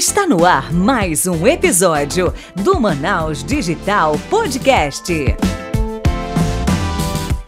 [0.00, 5.12] Está no ar mais um episódio do Manaus Digital Podcast.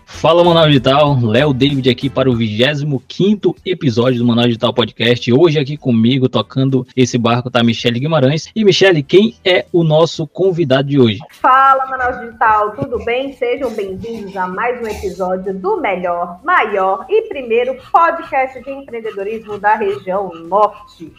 [0.04, 5.32] Fala Manaus Digital, Léo David aqui para o 25 episódio do Manaus Digital Podcast.
[5.32, 8.50] Hoje aqui comigo, tocando esse barco, tá Michele Guimarães.
[8.54, 11.20] E Michele, quem é o nosso convidado de hoje?
[11.30, 13.32] Fala Manaus Digital, tudo bem?
[13.32, 19.74] Sejam bem-vindos a mais um episódio do melhor, maior e primeiro podcast de empreendedorismo da
[19.74, 21.10] região Norte.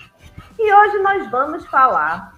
[0.58, 2.36] E hoje nós vamos falar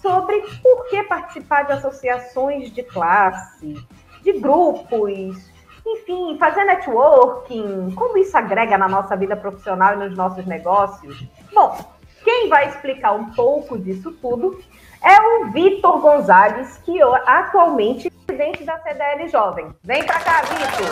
[0.00, 3.74] sobre por que participar de associações de classe,
[4.22, 5.50] de grupos,
[5.86, 11.24] enfim, fazer networking, como isso agrega na nossa vida profissional e nos nossos negócios?
[11.52, 11.78] Bom,
[12.24, 14.60] quem vai explicar um pouco disso tudo
[15.08, 19.74] é o Vitor Gonzalez, que atualmente é presidente da CDL Jovem.
[19.82, 20.86] Vem para cá, Vitor!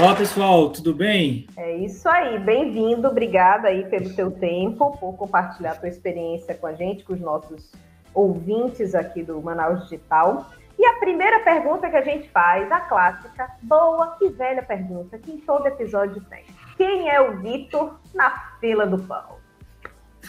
[0.00, 1.46] Olá, pessoal, tudo bem?
[1.56, 6.66] É isso aí, bem-vindo, obrigada aí pelo seu tempo, por compartilhar a tua experiência com
[6.66, 7.72] a gente, com os nossos
[8.12, 10.50] ouvintes aqui do Manaus Digital.
[10.76, 15.30] E a primeira pergunta que a gente faz, a clássica, boa e velha pergunta, que
[15.30, 16.44] em todo episódio tem.
[16.76, 19.36] Quem é o Vitor na fila do pão?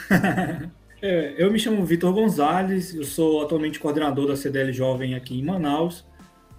[1.02, 5.44] é, eu me chamo Vitor Gonzalez, eu sou atualmente coordenador da CDL Jovem aqui em
[5.44, 6.06] Manaus.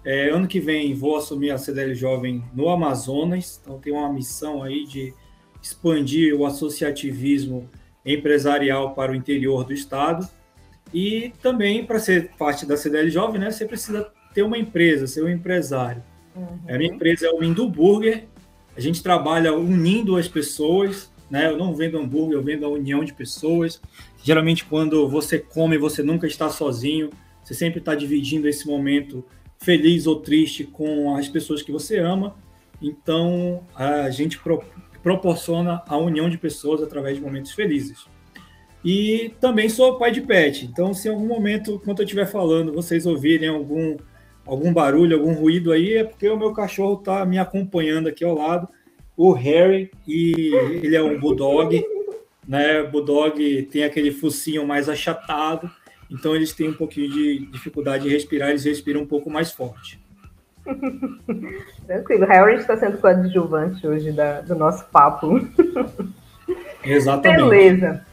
[0.05, 4.63] É, ano que vem vou assumir a CDL Jovem no Amazonas, então tenho uma missão
[4.63, 5.13] aí de
[5.61, 7.69] expandir o associativismo
[8.05, 10.27] empresarial para o interior do estado.
[10.93, 15.23] E também, para ser parte da CDL Jovem, né, você precisa ter uma empresa, ser
[15.23, 16.01] um empresário.
[16.35, 16.59] Uhum.
[16.67, 18.25] A minha empresa é o Mindu Burger.
[18.75, 21.11] A gente trabalha unindo as pessoas.
[21.29, 21.47] Né?
[21.47, 23.81] Eu não vendo hambúrguer, eu vendo a união de pessoas.
[24.23, 27.09] Geralmente, quando você come, você nunca está sozinho.
[27.43, 29.23] Você sempre está dividindo esse momento
[29.57, 32.35] feliz ou triste com as pessoas que você ama.
[32.81, 34.63] Então, a gente pro
[35.01, 38.05] proporciona a união de pessoas através de momentos felizes.
[38.83, 40.65] E também sou pai de pet.
[40.65, 43.97] Então, se em algum momento, enquanto eu estiver falando, vocês ouvirem algum,
[44.45, 48.35] algum barulho, algum ruído aí, é porque o meu cachorro está me acompanhando aqui ao
[48.35, 48.69] lado,
[49.19, 51.85] o Harry, e ele é um bulldog.
[52.47, 52.83] Né?
[52.83, 55.69] Bulldog tem aquele focinho mais achatado,
[56.09, 59.99] então eles têm um pouquinho de dificuldade de respirar, eles respiram um pouco mais forte.
[61.85, 65.37] Tranquilo, Harry está sendo coadjuvante hoje da, do nosso papo.
[66.81, 67.43] Exatamente.
[67.43, 68.05] Beleza.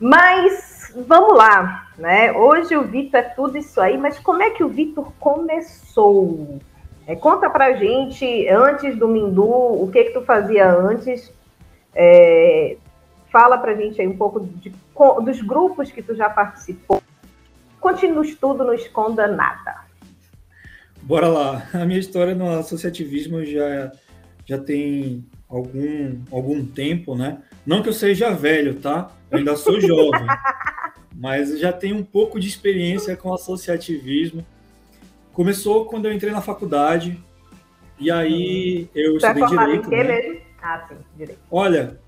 [0.00, 2.32] Mas vamos lá, né?
[2.32, 6.58] Hoje o Vitor é tudo isso aí, mas como é que o Vitor começou?
[7.06, 11.32] É, conta pra gente, antes do Mindu, o que que tu fazia antes?
[11.94, 12.76] É,
[13.30, 14.72] fala pra gente aí um pouco de,
[15.24, 17.00] dos grupos que tu já participou.
[17.80, 19.84] Conte no estudo, não esconda nada.
[21.00, 21.68] Bora lá.
[21.72, 23.92] A minha história no associativismo já,
[24.44, 27.38] já tem algum, algum tempo, né?
[27.64, 29.12] Não que eu seja velho, tá?
[29.30, 30.26] Eu ainda sou jovem,
[31.14, 34.44] mas já tenho um pouco de experiência com associativismo.
[35.36, 37.22] Começou quando eu entrei na faculdade,
[38.00, 39.86] e aí eu Você é estudei é direito.
[39.86, 40.04] Em quê né?
[40.04, 40.40] mesmo?
[40.62, 41.40] Ah, sim, direito.
[41.50, 42.00] Olha,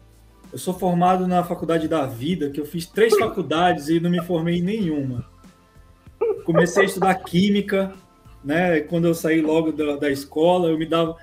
[0.51, 4.25] eu sou formado na faculdade da vida, que eu fiz três faculdades e não me
[4.25, 5.27] formei em nenhuma.
[6.43, 7.93] Comecei a estudar química,
[8.43, 8.81] né?
[8.81, 11.15] Quando eu saí logo da, da escola, eu me dava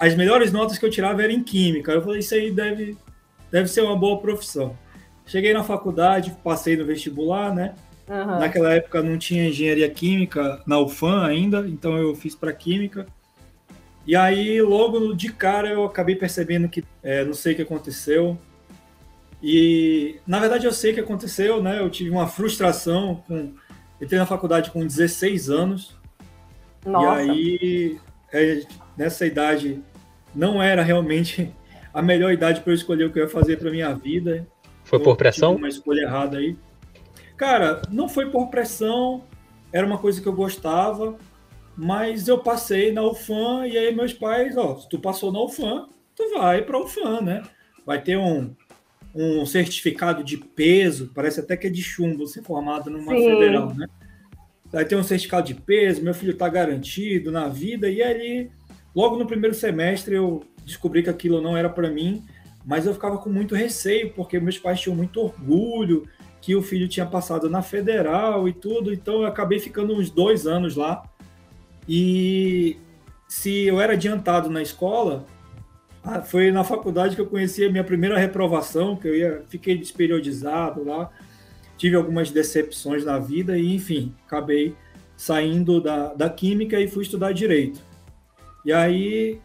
[0.00, 1.92] as melhores notas que eu tirava eram em química.
[1.92, 2.98] Eu falei, isso aí deve
[3.52, 4.76] deve ser uma boa profissão.
[5.24, 7.76] Cheguei na faculdade, passei no vestibular, né?
[8.08, 8.38] Uhum.
[8.38, 13.06] Naquela época não tinha engenharia química na UFAM ainda, então eu fiz para química.
[14.06, 18.38] E aí, logo de cara, eu acabei percebendo que é, não sei o que aconteceu.
[19.42, 21.80] E, na verdade, eu sei o que aconteceu, né?
[21.80, 23.22] Eu tive uma frustração.
[23.26, 23.54] Com...
[24.00, 25.96] Entrei na faculdade com 16 anos.
[26.84, 27.22] Nossa.
[27.22, 28.00] E aí,
[28.32, 28.62] é,
[28.96, 29.80] nessa idade,
[30.34, 31.50] não era realmente
[31.92, 34.46] a melhor idade para eu escolher o que eu ia fazer para minha vida.
[34.82, 35.56] Foi por pressão?
[35.56, 36.56] Uma escolha errada aí.
[37.36, 39.24] Cara, não foi por pressão,
[39.72, 41.16] era uma coisa que eu gostava,
[41.76, 45.88] mas eu passei na UFAM e aí meus pais, ó, se tu passou na UFAM,
[46.14, 47.42] tu vai para a UFAM, né?
[47.84, 48.54] Vai ter um,
[49.14, 53.24] um certificado de peso, parece até que é de chumbo ser formado numa Sim.
[53.24, 53.86] federal, né?
[54.70, 58.50] Vai ter um certificado de peso, meu filho está garantido na vida, e ali,
[58.94, 62.24] logo no primeiro semestre, eu descobri que aquilo não era para mim,
[62.64, 66.08] mas eu ficava com muito receio, porque meus pais tinham muito orgulho
[66.44, 70.46] que o filho tinha passado na federal e tudo, então eu acabei ficando uns dois
[70.46, 71.02] anos lá.
[71.88, 72.76] E
[73.26, 75.24] se eu era adiantado na escola,
[76.26, 80.84] foi na faculdade que eu conheci a minha primeira reprovação, que eu ia, fiquei desperiodizado
[80.84, 81.10] lá,
[81.78, 84.76] tive algumas decepções na vida e, enfim, acabei
[85.16, 87.80] saindo da, da química e fui estudar direito.
[88.66, 89.40] E aí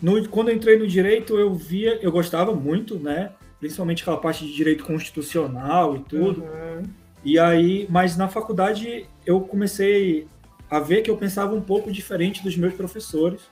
[0.00, 3.32] no, quando entrei no direito, eu via, eu gostava muito, né?
[3.66, 6.42] Principalmente aquela parte de direito constitucional e tudo.
[6.42, 6.82] Uhum.
[7.24, 10.26] E aí, mas na faculdade eu comecei
[10.70, 13.42] a ver que eu pensava um pouco diferente dos meus professores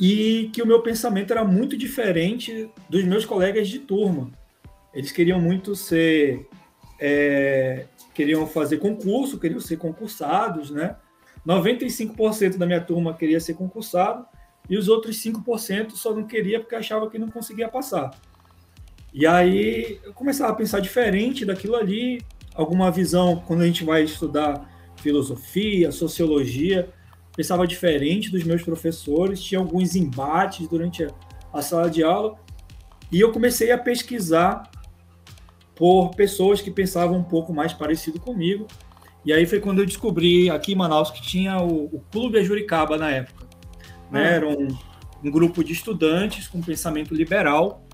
[0.00, 4.30] e que o meu pensamento era muito diferente dos meus colegas de turma.
[4.94, 6.46] Eles queriam muito ser,
[6.98, 10.96] é, queriam fazer concurso, queriam ser concursados, né?
[11.46, 14.26] 95% da minha turma queria ser concursado
[14.68, 18.10] e os outros 5% só não queria porque achava que não conseguia passar.
[19.16, 22.20] E aí eu começava a pensar diferente daquilo ali,
[22.54, 26.90] alguma visão quando a gente vai estudar filosofia, sociologia,
[27.34, 31.08] pensava diferente dos meus professores, tinha alguns embates durante a,
[31.50, 32.36] a sala de aula,
[33.10, 34.70] e eu comecei a pesquisar
[35.74, 38.66] por pessoas que pensavam um pouco mais parecido comigo.
[39.24, 42.98] E aí foi quando eu descobri aqui em Manaus que tinha o, o Clube Ajuricaba
[42.98, 43.46] na época.
[44.10, 44.28] Né?
[44.28, 44.30] Ah.
[44.32, 44.68] Era um,
[45.24, 47.85] um grupo de estudantes com pensamento liberal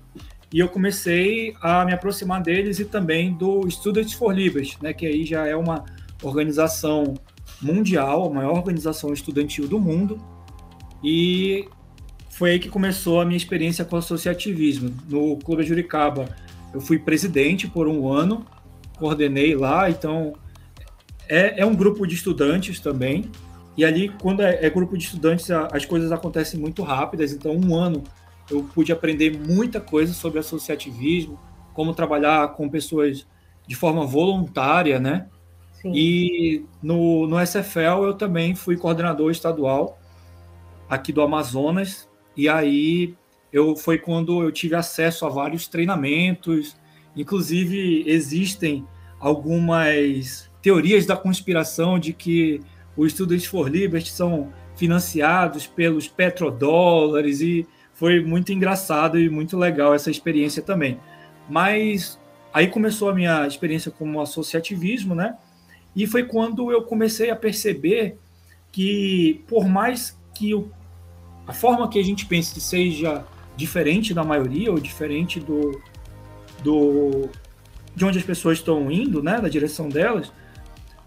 [0.53, 5.07] e eu comecei a me aproximar deles e também do Students for Liberty, né, que
[5.07, 5.83] aí já é uma
[6.21, 7.15] organização
[7.59, 10.23] mundial, a maior organização estudantil do mundo,
[11.03, 11.67] e
[12.29, 14.93] foi aí que começou a minha experiência com associativismo.
[15.09, 16.29] No Clube Juricaba,
[16.71, 18.45] eu fui presidente por um ano,
[18.99, 20.33] coordenei lá, então
[21.27, 23.25] é, é um grupo de estudantes também,
[23.75, 27.75] e ali, quando é, é grupo de estudantes, as coisas acontecem muito rápidas, então um
[27.75, 28.03] ano
[28.49, 31.39] eu pude aprender muita coisa sobre associativismo,
[31.73, 33.27] como trabalhar com pessoas
[33.67, 35.27] de forma voluntária, né?
[35.81, 35.91] Sim.
[35.93, 39.99] E no, no SFL eu também fui coordenador estadual
[40.89, 43.15] aqui do Amazonas, e aí
[43.51, 46.75] eu foi quando eu tive acesso a vários treinamentos,
[47.15, 48.85] inclusive existem
[49.19, 52.59] algumas teorias da conspiração de que
[52.95, 59.93] os Students for Liberty são financiados pelos petrodólares e foi muito engraçado e muito legal
[59.93, 60.99] essa experiência também.
[61.49, 62.19] Mas
[62.53, 65.37] aí começou a minha experiência como associativismo, né?
[65.95, 68.17] E foi quando eu comecei a perceber
[68.71, 70.71] que, por mais que o,
[71.45, 73.25] a forma que a gente pense seja
[73.55, 75.79] diferente da maioria ou diferente do,
[76.63, 77.29] do
[77.95, 80.31] de onde as pessoas estão indo, né, da direção delas,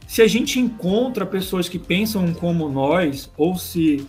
[0.07, 4.07] se a gente encontra pessoas que pensam como nós ou se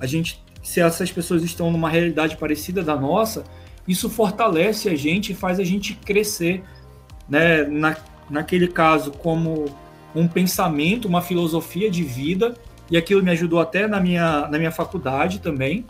[0.00, 3.44] a gente se essas pessoas estão numa realidade parecida da nossa,
[3.86, 6.64] isso fortalece a gente e faz a gente crescer,
[7.28, 7.62] né?
[7.62, 7.96] Na,
[8.28, 9.66] naquele caso, como
[10.12, 12.56] um pensamento, uma filosofia de vida,
[12.90, 15.86] e aquilo me ajudou até na minha, na minha faculdade também,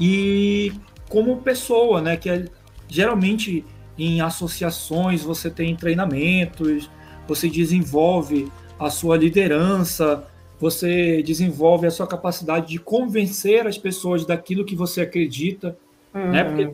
[0.00, 0.72] e
[1.06, 2.16] como pessoa, né?
[2.16, 2.46] Que é,
[2.88, 3.62] geralmente
[3.98, 6.90] em associações você tem treinamentos,
[7.28, 8.50] você desenvolve
[8.80, 10.26] a sua liderança,
[10.62, 15.76] você desenvolve a sua capacidade de convencer as pessoas daquilo que você acredita,
[16.14, 16.30] uhum.
[16.30, 16.44] né?
[16.44, 16.70] Porque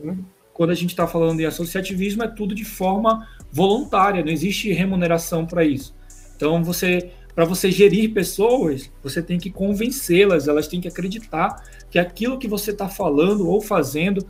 [0.53, 5.43] quando a gente está falando em associativismo é tudo de forma voluntária, não existe remuneração
[5.43, 5.95] para isso.
[6.35, 11.55] Então você, para você gerir pessoas, você tem que convencê-las, elas têm que acreditar
[11.89, 14.23] que aquilo que você está falando ou fazendo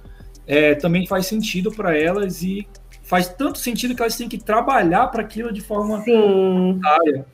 [0.48, 2.66] é, também faz sentido para elas e
[3.04, 6.14] faz tanto sentido que elas têm que trabalhar para aquilo de forma Sim.
[6.14, 7.26] voluntária.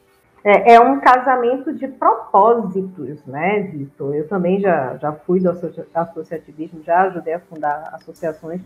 [0.47, 4.13] É, é, um casamento de propósitos, né, Vitor?
[4.13, 5.50] Eu também já, já fui do
[5.92, 8.62] associativismo, já ajudei a fundar associações.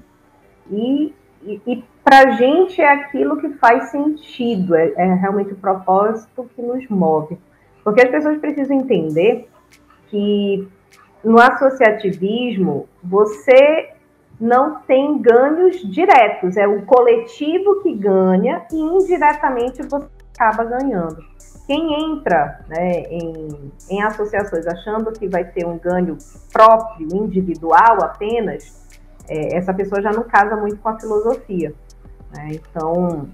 [0.70, 5.56] E, e, e para a gente é aquilo que faz sentido, é, é realmente o
[5.56, 7.38] propósito que nos move.
[7.81, 9.48] Porque as pessoas precisam entender
[10.07, 10.68] que
[11.24, 13.94] no associativismo você
[14.38, 21.24] não tem ganhos diretos, é o coletivo que ganha e indiretamente você acaba ganhando.
[21.69, 26.18] Quem entra né, em, em associações achando que vai ter um ganho
[26.52, 28.88] próprio, individual apenas,
[29.28, 31.71] é, essa pessoa já não casa muito com a filosofia.
[32.35, 32.54] Né?
[32.54, 33.30] Então,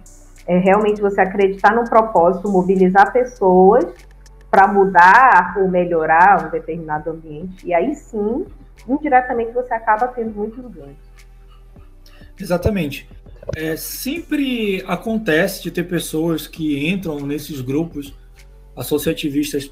[0.45, 3.85] é realmente você acreditar num propósito, mobilizar pessoas
[4.51, 8.45] para mudar ou melhorar um determinado ambiente, e aí sim,
[8.85, 10.97] indiretamente, você acaba tendo muitos ganhos.
[12.37, 13.09] Exatamente.
[13.55, 18.13] É, sempre acontece de ter pessoas que entram nesses grupos
[18.75, 19.71] associativistas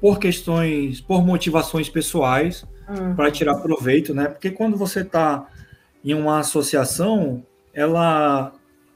[0.00, 3.14] por questões, por motivações pessoais, uhum.
[3.14, 4.26] para tirar proveito, né?
[4.26, 5.48] Porque quando você está
[6.04, 8.52] em uma associação, ela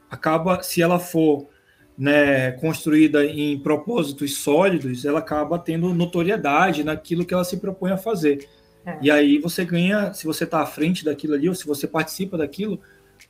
[0.09, 1.47] acaba, se ela for
[1.97, 7.97] né, construída em propósitos sólidos, ela acaba tendo notoriedade naquilo que ela se propõe a
[7.97, 8.47] fazer.
[8.85, 8.97] É.
[9.01, 12.37] E aí você ganha, se você está à frente daquilo ali, ou se você participa
[12.37, 12.79] daquilo,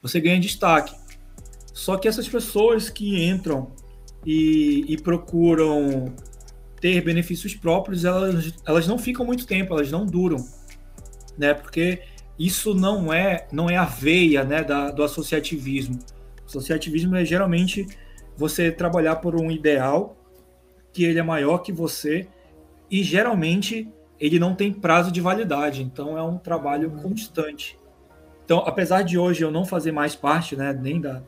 [0.02, 0.94] você ganha destaque.
[1.74, 3.72] Só que essas pessoas que entram
[4.28, 6.14] e, e procuram
[6.82, 10.46] ter benefícios próprios, elas, elas não ficam muito tempo, elas não duram,
[11.38, 11.54] né?
[11.54, 12.02] Porque
[12.38, 15.98] isso não é não é a veia né, da, do associativismo.
[16.44, 17.88] O associativismo é geralmente
[18.36, 20.18] você trabalhar por um ideal
[20.92, 22.28] que ele é maior que você
[22.92, 23.88] e geralmente
[24.20, 27.02] ele não tem prazo de validade, então é um trabalho uhum.
[27.02, 27.80] constante.
[28.44, 31.24] Então, apesar de hoje eu não fazer mais parte, né, nem da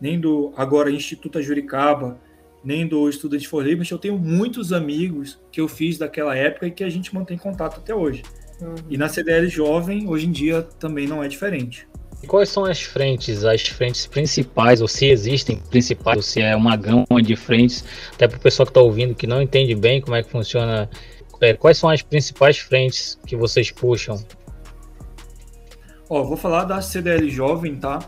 [0.00, 2.18] nem do agora Instituto Juricaba,
[2.64, 6.70] nem do Estudante for Liberty, eu tenho muitos amigos que eu fiz daquela época e
[6.70, 8.22] que a gente mantém contato até hoje.
[8.60, 8.74] Uhum.
[8.88, 11.86] E na CDL Jovem, hoje em dia, também não é diferente.
[12.22, 16.54] E quais são as frentes, as frentes principais, ou se existem principais, ou se é
[16.54, 20.00] uma gama de frentes, até para o pessoal que está ouvindo que não entende bem
[20.00, 20.88] como é que funciona,
[21.40, 24.24] é, quais são as principais frentes que vocês puxam?
[26.08, 27.98] Ó, vou falar da CDL Jovem, tá?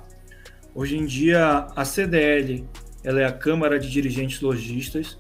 [0.73, 2.65] Hoje em dia, a CDL
[3.05, 5.19] ela é a Câmara de Dirigentes Logistas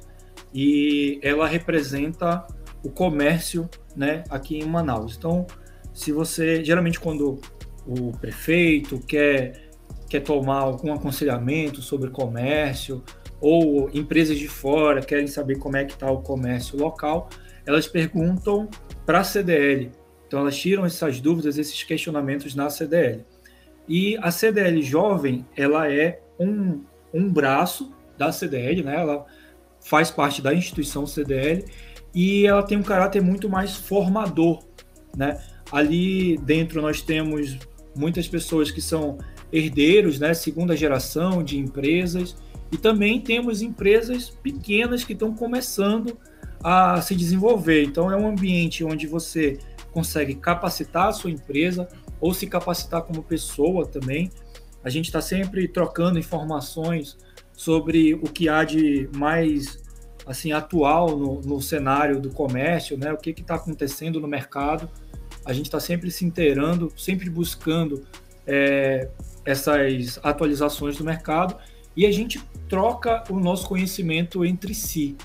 [0.53, 2.47] e ela representa
[2.83, 5.17] o comércio né, aqui em Manaus.
[5.17, 5.47] Então,
[5.93, 7.41] se você, geralmente quando
[7.87, 9.71] o prefeito quer,
[10.09, 13.05] quer tomar algum aconselhamento sobre comércio,
[13.41, 17.29] ou empresas de fora querem saber como é que está o comércio local,
[17.67, 18.71] elas perguntam
[19.05, 19.93] para a CDL.
[20.27, 23.25] Então elas tiram essas dúvidas, esses questionamentos na CDL.
[23.87, 26.83] E a CDL Jovem, ela é um,
[27.15, 28.97] um braço da CDL, né?
[29.01, 29.25] Ela
[29.81, 31.65] faz parte da instituição CDL
[32.15, 34.63] e ela tem um caráter muito mais formador,
[35.17, 35.41] né?
[35.71, 37.59] Ali dentro nós temos
[37.97, 39.19] muitas pessoas que são
[39.53, 42.37] herdeiros, né, segunda geração de empresas,
[42.73, 46.19] e também temos empresas pequenas que estão começando
[46.63, 47.85] a se desenvolver.
[47.85, 49.59] Então é um ambiente onde você
[49.93, 51.89] consegue capacitar a sua empresa
[52.21, 54.31] ou se capacitar como pessoa também.
[54.85, 57.17] A gente está sempre trocando informações
[57.53, 59.83] sobre o que há de mais
[60.27, 63.13] assim atual no, no cenário do comércio, né?
[63.13, 64.89] O que está acontecendo no mercado
[65.45, 68.03] a gente está sempre se inteirando, sempre buscando
[68.47, 69.09] é,
[69.45, 71.57] essas atualizações do mercado
[71.97, 75.17] e a gente troca o nosso conhecimento entre si.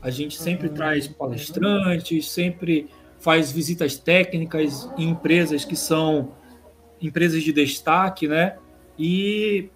[0.00, 0.74] A gente sempre uhum.
[0.74, 2.88] traz palestrantes, sempre
[3.20, 6.34] faz visitas técnicas em empresas que são
[7.00, 8.56] empresas de destaque, né?
[9.04, 9.68] E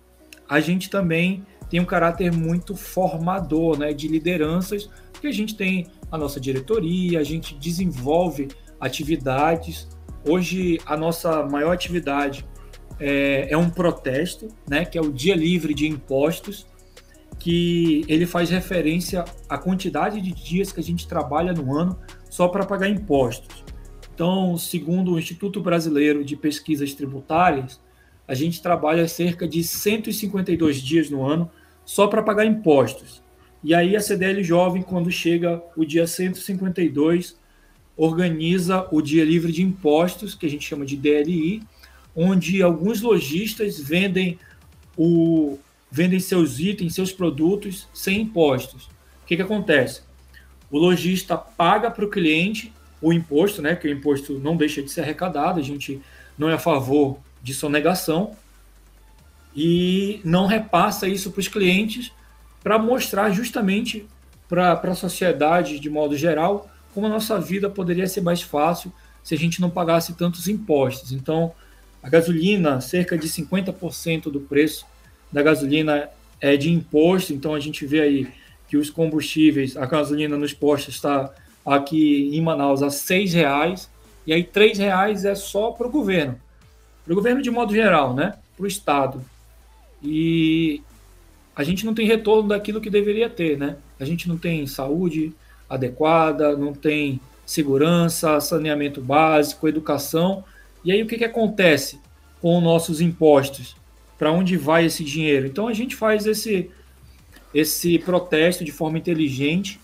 [0.49, 5.88] a gente também tem um caráter muito formador, né, de lideranças, porque a gente tem
[6.12, 8.47] a nossa diretoria, a gente desenvolve
[8.78, 9.88] atividades.
[10.25, 12.47] Hoje, a nossa maior atividade
[13.00, 16.64] é, é um protesto, né, que é o Dia Livre de Impostos,
[17.37, 21.99] que ele faz referência à quantidade de dias que a gente trabalha no ano
[22.30, 23.64] só para pagar impostos.
[24.14, 27.80] Então, segundo o Instituto Brasileiro de Pesquisas Tributárias,
[28.26, 31.50] a gente trabalha cerca de 152 dias no ano
[31.85, 33.23] só para pagar impostos.
[33.62, 37.37] E aí a CDL Jovem, quando chega o dia 152,
[37.97, 41.62] organiza o Dia Livre de Impostos, que a gente chama de DLI,
[42.14, 44.38] onde alguns lojistas vendem,
[44.97, 45.59] o,
[45.90, 48.85] vendem seus itens, seus produtos sem impostos.
[49.23, 50.02] O que, que acontece?
[50.71, 53.76] O lojista paga para o cliente o imposto, né?
[53.76, 56.00] Que o imposto não deixa de ser arrecadado, a gente
[56.38, 58.37] não é a favor de sonegação,
[59.55, 62.11] e não repassa isso para os clientes
[62.61, 64.05] para mostrar justamente
[64.49, 69.33] para a sociedade de modo geral como a nossa vida poderia ser mais fácil se
[69.33, 71.12] a gente não pagasse tantos impostos.
[71.12, 71.53] Então,
[72.03, 74.85] a gasolina, cerca de 50% do preço
[75.31, 76.11] da gasolina
[76.41, 78.29] é de imposto, então a gente vê aí
[78.69, 81.33] que os combustíveis, a gasolina nos postos está
[81.65, 83.88] aqui em Manaus a R$ reais
[84.26, 86.41] e aí R$ reais é só para o governo,
[87.06, 88.34] para o governo de modo geral, né?
[88.56, 89.25] Para o Estado.
[90.02, 90.82] E
[91.54, 93.76] a gente não tem retorno daquilo que deveria ter, né?
[93.98, 95.32] A gente não tem saúde,
[95.70, 100.42] adequada, não tem segurança, saneamento básico, educação.
[100.84, 102.00] E aí o que, que acontece
[102.42, 103.76] com os nossos impostos?
[104.18, 105.46] Para onde vai esse dinheiro?
[105.46, 106.72] Então a gente faz esse,
[107.54, 109.80] esse protesto de forma inteligente.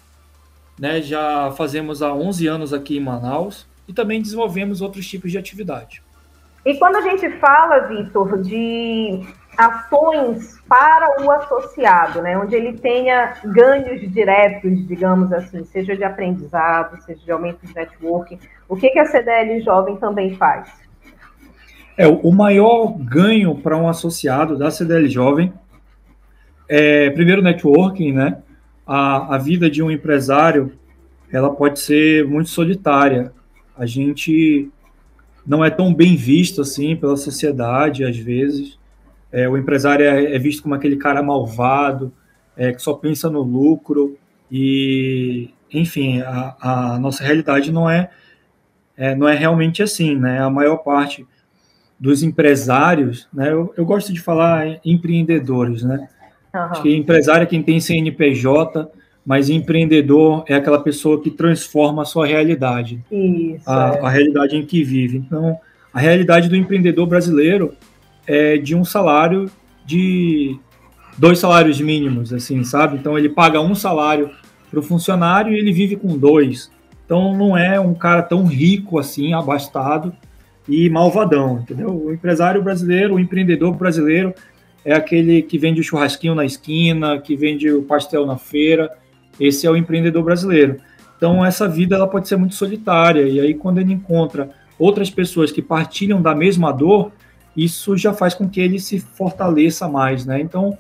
[0.77, 1.01] Né?
[1.01, 6.03] Já fazemos há 11 anos aqui em Manaus e também desenvolvemos outros tipos de atividade.
[6.65, 9.21] E quando a gente fala, Vitor, de
[9.57, 17.03] ações para o associado, né, onde ele tenha ganhos diretos, digamos assim, seja de aprendizado,
[17.03, 18.39] seja de aumento de networking,
[18.69, 20.73] o que, que a CDL Jovem também faz?
[21.99, 25.53] É, o maior ganho para um associado da CDL Jovem
[26.75, 28.39] é, primeiro, networking, né?
[28.87, 30.73] A, a vida de um empresário,
[31.31, 33.31] ela pode ser muito solitária.
[33.77, 34.71] A gente
[35.47, 38.79] não é tão bem visto assim pela sociedade, às vezes.
[39.31, 42.13] É, o empresário é, é, visto como aquele cara malvado,
[42.57, 44.17] é, que só pensa no lucro
[44.51, 48.11] e, enfim, a, a nossa realidade não é,
[48.97, 50.41] é, não é realmente assim, né?
[50.41, 51.27] A maior parte
[51.99, 53.51] dos empresários, né?
[53.53, 56.09] Eu, eu gosto de falar empreendedores, né?
[56.55, 56.61] Uhum.
[56.61, 58.91] Acho que empresário é quem tem CNPJ,
[59.25, 64.07] mas empreendedor é aquela pessoa que transforma a sua realidade, Isso, a, é.
[64.07, 65.19] a realidade em que vive.
[65.19, 65.59] Então,
[65.93, 67.73] a realidade do empreendedor brasileiro
[68.27, 69.51] é de um salário
[69.85, 70.59] de
[71.19, 72.97] dois salários mínimos, assim, sabe?
[72.97, 74.31] Então ele paga um salário
[74.71, 76.71] para o funcionário e ele vive com dois.
[77.05, 80.13] Então não é um cara tão rico assim, abastado
[80.69, 81.91] e malvadão, entendeu?
[82.07, 84.33] O empresário brasileiro, o empreendedor brasileiro
[84.85, 88.91] é aquele que vende o churrasquinho na esquina, que vende o pastel na feira.
[89.39, 90.77] Esse é o empreendedor brasileiro.
[91.17, 95.53] Então essa vida ela pode ser muito solitária e aí quando ele encontra outras pessoas
[95.53, 97.13] que partilham da mesma dor,
[97.57, 100.41] isso já faz com que ele se fortaleça mais, né?
[100.41, 100.77] Então,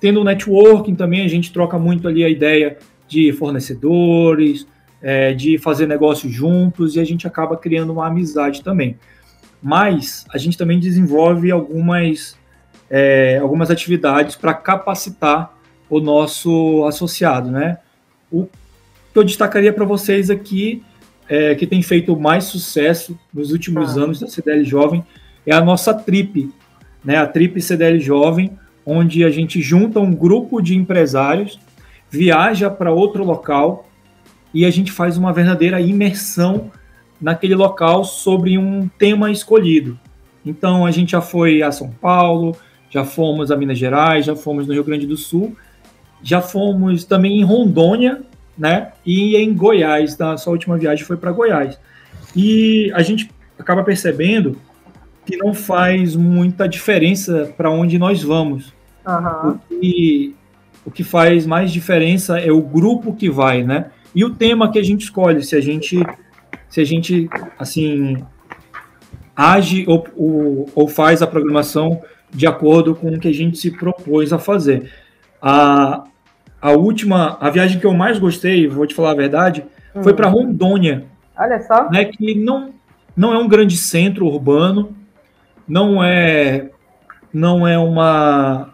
[0.00, 4.66] tendo o networking também, a gente troca muito ali a ideia de fornecedores,
[5.00, 8.96] é, de fazer negócios juntos e a gente acaba criando uma amizade também.
[9.62, 12.36] Mas a gente também desenvolve algumas,
[12.88, 15.58] é, algumas atividades para capacitar
[15.90, 17.78] o nosso associado, né?
[18.30, 18.46] O
[19.12, 20.82] que eu destacaria para vocês aqui,
[21.28, 24.02] é, que tem feito mais sucesso nos últimos ah.
[24.02, 25.04] anos da CDL Jovem,
[25.44, 26.50] é a nossa TRIP,
[27.04, 27.16] né?
[27.16, 28.52] A TRIP CDL Jovem,
[28.86, 31.58] onde a gente junta um grupo de empresários,
[32.08, 33.88] viaja para outro local
[34.54, 36.70] e a gente faz uma verdadeira imersão
[37.20, 39.98] naquele local sobre um tema escolhido.
[40.44, 42.56] Então a gente já foi a São Paulo,
[42.88, 45.56] já fomos a Minas Gerais, já fomos no Rio Grande do Sul,
[46.22, 48.20] já fomos também em Rondônia,
[48.56, 48.92] né?
[49.04, 51.78] E em Goiás, a sua última viagem foi para Goiás.
[52.36, 54.56] E a gente acaba percebendo
[55.24, 58.72] que não faz muita diferença para onde nós vamos.
[59.06, 59.50] Uhum.
[59.50, 60.36] O, que,
[60.86, 63.90] o que faz mais diferença é o grupo que vai, né?
[64.14, 65.98] E o tema que a gente escolhe, se a gente,
[66.68, 68.18] se a gente assim,
[69.36, 72.00] age ou, ou, ou faz a programação
[72.30, 74.90] de acordo com o que a gente se propôs a fazer.
[75.40, 76.04] A,
[76.60, 79.64] a última, a viagem que eu mais gostei, vou te falar a verdade,
[80.02, 81.06] foi para Rondônia.
[81.36, 81.90] Olha só.
[81.90, 82.70] Né, que não,
[83.16, 84.94] não é um grande centro urbano,
[85.66, 86.70] não é
[87.32, 88.70] não é uma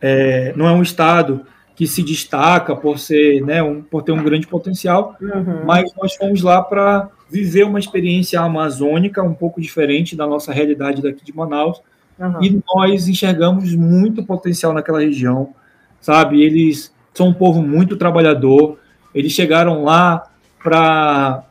[0.00, 4.22] é, não é um estado que se destaca por ser né, um, por ter um
[4.22, 5.64] grande potencial, uhum.
[5.64, 11.02] mas nós fomos lá para viver uma experiência amazônica um pouco diferente da nossa realidade
[11.02, 11.80] daqui de Manaus
[12.18, 12.42] uhum.
[12.42, 15.54] e nós enxergamos muito potencial naquela região,
[16.02, 16.42] sabe?
[16.42, 18.78] Eles são um povo muito trabalhador,
[19.14, 20.28] eles chegaram lá
[20.62, 21.44] para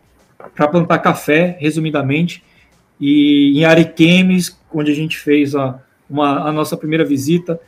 [0.71, 2.43] plantar café, resumidamente,
[2.99, 7.59] e em Ariquemes, onde a gente fez a, uma, a nossa primeira visita,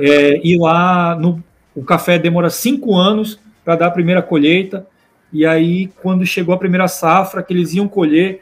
[0.00, 1.42] é, e lá no,
[1.74, 4.86] o café demora cinco anos para dar a primeira colheita,
[5.32, 8.40] e aí quando chegou a primeira safra que eles iam colher,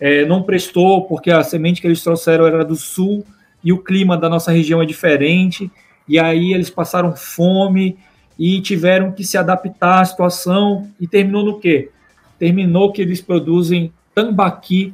[0.00, 3.24] é, não prestou, porque a semente que eles trouxeram era do sul,
[3.64, 5.70] e o clima da nossa região é diferente,
[6.08, 7.96] e aí eles passaram fome
[8.38, 11.90] e tiveram que se adaptar à situação, e terminou no quê?
[12.38, 14.92] Terminou que eles produzem tambaqui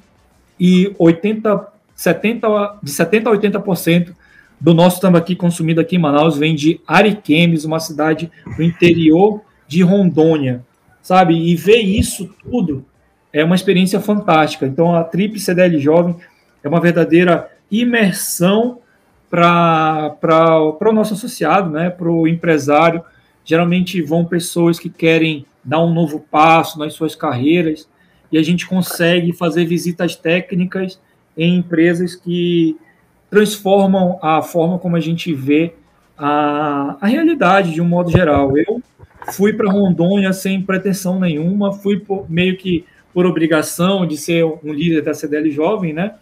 [0.58, 4.14] e 80, 70, de 70% a 80%
[4.60, 9.82] do nosso tambaqui consumido aqui em Manaus vem de Ariquemes, uma cidade do interior de
[9.82, 10.64] Rondônia,
[11.02, 11.34] sabe?
[11.34, 12.84] E ver isso tudo
[13.32, 14.66] é uma experiência fantástica.
[14.66, 16.14] Então, a Trip CDL Jovem
[16.62, 18.78] é uma verdadeira imersão
[19.32, 21.88] para o nosso associado, né?
[21.88, 23.02] para o empresário.
[23.42, 27.88] Geralmente vão pessoas que querem dar um novo passo nas suas carreiras,
[28.30, 31.00] e a gente consegue fazer visitas técnicas
[31.36, 32.76] em empresas que
[33.30, 35.74] transformam a forma como a gente vê
[36.16, 38.56] a, a realidade de um modo geral.
[38.56, 38.82] Eu
[39.32, 44.72] fui para Rondônia sem pretensão nenhuma, fui por, meio que por obrigação de ser um
[44.72, 46.14] líder da CDL Jovem, né?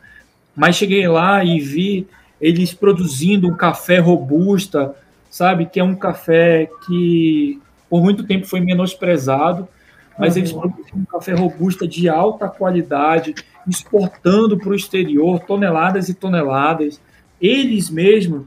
[0.54, 2.08] Mas cheguei lá e vi
[2.40, 4.94] eles produzindo um café robusta,
[5.30, 5.66] sabe?
[5.66, 9.68] Que é um café que por muito tempo foi menosprezado
[10.20, 10.60] mas eles uhum.
[10.60, 13.34] produzem um café robusta de alta qualidade,
[13.66, 17.00] exportando para o exterior toneladas e toneladas.
[17.40, 18.44] Eles mesmos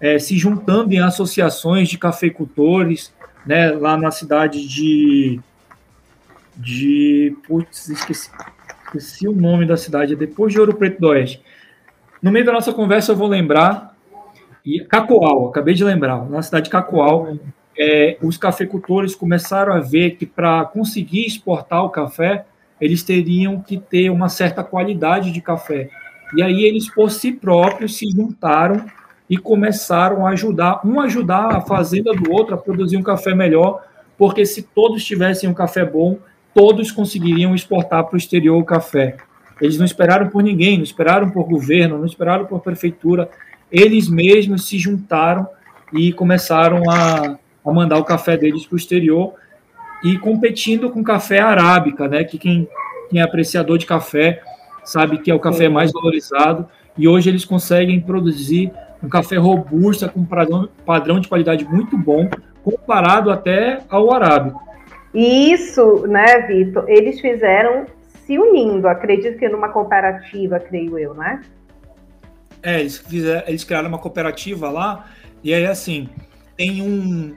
[0.00, 3.12] é, se juntando em associações de cafeicultores,
[3.44, 5.40] né, lá na cidade de.
[6.56, 8.30] de putz, esqueci,
[8.84, 11.42] esqueci o nome da cidade, é depois de Ouro Preto do Oeste.
[12.22, 13.94] No meio da nossa conversa eu vou lembrar.
[14.64, 17.36] E Cacoal, acabei de lembrar, na cidade de Cacoal,
[17.78, 22.44] é, os cafeicultores começaram a ver que para conseguir exportar o café,
[22.80, 25.88] eles teriam que ter uma certa qualidade de café.
[26.36, 28.84] E aí eles, por si próprios, se juntaram
[29.28, 33.84] e começaram a ajudar, um ajudar a fazenda do outro a produzir um café melhor,
[34.16, 36.18] porque se todos tivessem um café bom,
[36.54, 39.16] todos conseguiriam exportar para o exterior o café.
[39.60, 43.28] Eles não esperaram por ninguém, não esperaram por governo, não esperaram por prefeitura.
[43.70, 45.46] Eles mesmos se juntaram
[45.92, 49.34] e começaram a, a mandar o café deles para o exterior
[50.04, 52.22] e competindo com café arábica, né?
[52.24, 52.68] Que quem,
[53.08, 54.42] quem é apreciador de café
[54.84, 56.68] sabe que é o café mais valorizado.
[56.96, 58.70] E hoje eles conseguem produzir
[59.02, 62.28] um café robusto, com padrão, padrão de qualidade muito bom,
[62.64, 64.60] comparado até ao arábico.
[65.14, 67.86] E isso, né, Vitor, eles fizeram
[68.26, 71.42] se unindo, acredito que numa cooperativa, creio eu, né?
[72.62, 73.04] É, eles,
[73.46, 75.08] eles criaram uma cooperativa lá,
[75.44, 76.08] e aí assim,
[76.56, 77.36] tem um,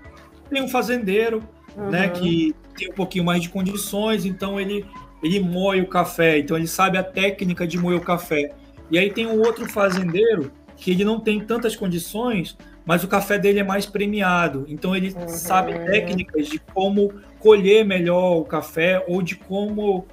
[0.49, 1.43] tem um fazendeiro,
[1.75, 1.89] né, uhum.
[1.91, 4.83] né, que tem um pouquinho mais de condições, então ele,
[5.21, 8.51] ele moe o café, então ele sabe a técnica de moer o café.
[8.89, 13.37] E aí tem um outro fazendeiro que ele não tem tantas condições, mas o café
[13.37, 14.65] dele é mais premiado.
[14.67, 15.27] Então ele uhum.
[15.27, 20.07] sabe técnicas de como colher melhor o café ou de como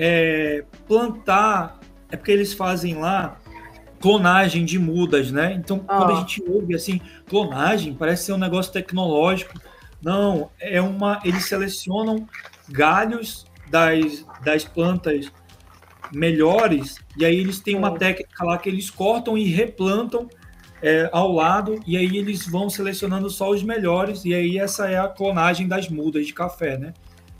[0.00, 1.78] é, plantar.
[2.10, 3.38] É porque eles fazem lá
[4.00, 5.52] clonagem de mudas, né?
[5.52, 5.86] Então, oh.
[5.86, 9.60] quando a gente ouve assim, clonagem, parece ser um negócio tecnológico.
[10.02, 11.20] Não, é uma.
[11.22, 12.26] Eles selecionam
[12.70, 15.30] galhos das, das plantas
[16.12, 20.28] melhores, e aí eles têm uma técnica lá que eles cortam e replantam
[20.82, 24.98] é, ao lado, e aí eles vão selecionando só os melhores, e aí essa é
[24.98, 26.94] a clonagem das mudas de café, né?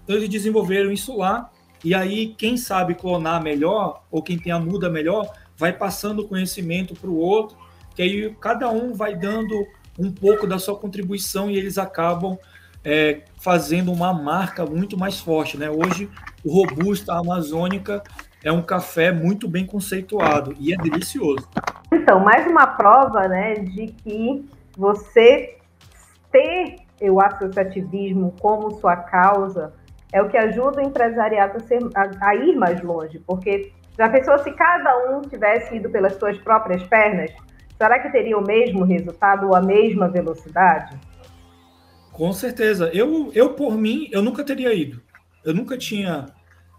[0.04, 1.50] Então eles desenvolveram isso lá,
[1.84, 6.28] e aí quem sabe clonar melhor, ou quem tem a muda melhor, vai passando o
[6.28, 7.56] conhecimento para o outro,
[7.94, 9.54] que aí cada um vai dando
[9.98, 12.38] um pouco da sua contribuição e eles acabam
[12.84, 15.70] é, fazendo uma marca muito mais forte, né?
[15.70, 16.08] Hoje
[16.44, 18.02] o Robusta Amazônica
[18.42, 21.46] é um café muito bem conceituado e é delicioso.
[21.92, 25.58] Então, mais uma prova, né, de que você
[26.32, 29.72] ter o associativismo como sua causa
[30.12, 34.08] é o que ajuda o empresariado a, ser, a, a ir mais longe, porque já
[34.08, 37.30] pensou se cada um tivesse ido pelas suas próprias pernas?
[37.76, 40.98] Será que teria o mesmo resultado ou a mesma velocidade?
[42.12, 42.90] Com certeza.
[42.92, 45.00] Eu, eu por mim, eu nunca teria ido.
[45.44, 46.26] Eu nunca tinha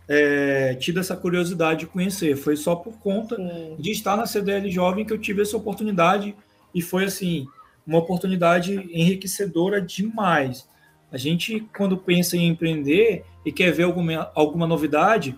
[0.07, 2.35] é, tido essa curiosidade de conhecer.
[2.35, 3.75] Foi só por conta Sim.
[3.79, 6.35] de estar na CDL Jovem que eu tive essa oportunidade
[6.73, 7.47] e foi assim
[7.85, 10.67] uma oportunidade enriquecedora demais.
[11.11, 15.37] A gente, quando pensa em empreender e quer ver alguma, alguma novidade,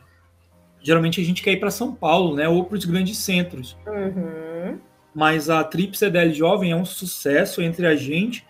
[0.82, 2.48] geralmente a gente quer ir para São Paulo, né?
[2.48, 3.76] Ou para os grandes centros.
[3.88, 4.78] Uhum.
[5.16, 8.46] Mas a Trip CDL Jovem é um sucesso entre a gente,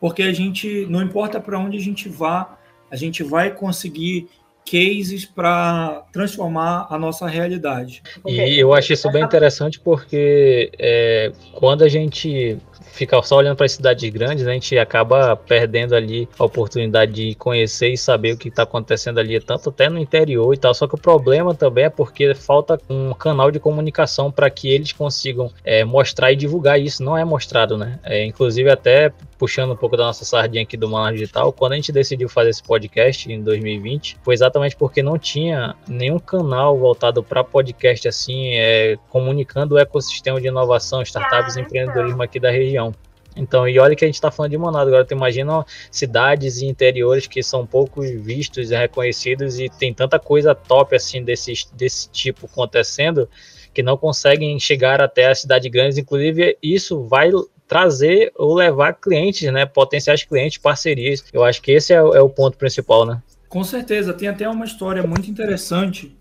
[0.00, 2.58] porque a gente, não importa para onde a gente vá,
[2.90, 4.28] a gente vai conseguir
[4.64, 8.02] cases para transformar a nossa realidade.
[8.26, 12.58] E eu acho isso bem interessante porque é, quando a gente
[12.94, 17.12] fica só olhando para as cidades grandes, né, a gente acaba perdendo ali a oportunidade
[17.12, 20.72] de conhecer e saber o que está acontecendo ali, tanto até no interior e tal.
[20.72, 24.92] Só que o problema também é porque falta um canal de comunicação para que eles
[24.92, 27.02] consigam é, mostrar e divulgar isso.
[27.02, 27.98] Não é mostrado, né?
[28.04, 31.76] É, inclusive, até puxando um pouco da nossa sardinha aqui do Manual Digital, quando a
[31.76, 37.22] gente decidiu fazer esse podcast em 2020, foi exatamente porque não tinha nenhum canal voltado
[37.22, 42.94] para podcast assim, é, comunicando o ecossistema de inovação, startups e empreendedorismo aqui da região.
[43.36, 46.66] Então, e olha que a gente está falando de Manaus, agora tu imagina cidades e
[46.66, 52.08] interiores que são pouco vistos e reconhecidos e tem tanta coisa top assim desse, desse
[52.10, 53.28] tipo acontecendo
[53.72, 57.32] que não conseguem chegar até a cidade grandes, inclusive isso vai
[57.66, 61.24] trazer ou levar clientes, né, potenciais clientes, parcerias.
[61.32, 63.20] Eu acho que esse é, é o ponto principal, né?
[63.48, 66.16] Com certeza, tem até uma história muito interessante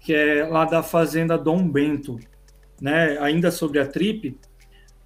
[0.00, 2.18] que é lá da fazenda Dom Bento,
[2.80, 3.18] né?
[3.18, 4.36] Ainda sobre a Trip,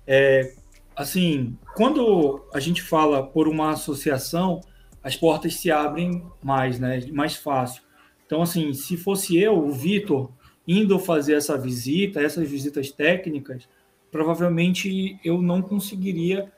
[0.07, 0.55] é,
[0.95, 4.61] assim, quando a gente fala por uma associação,
[5.03, 7.01] as portas se abrem mais, né?
[7.13, 7.83] Mais fácil.
[8.25, 10.31] Então, assim, se fosse eu, o Vitor,
[10.67, 13.69] indo fazer essa visita, essas visitas técnicas,
[14.11, 16.51] provavelmente eu não conseguiria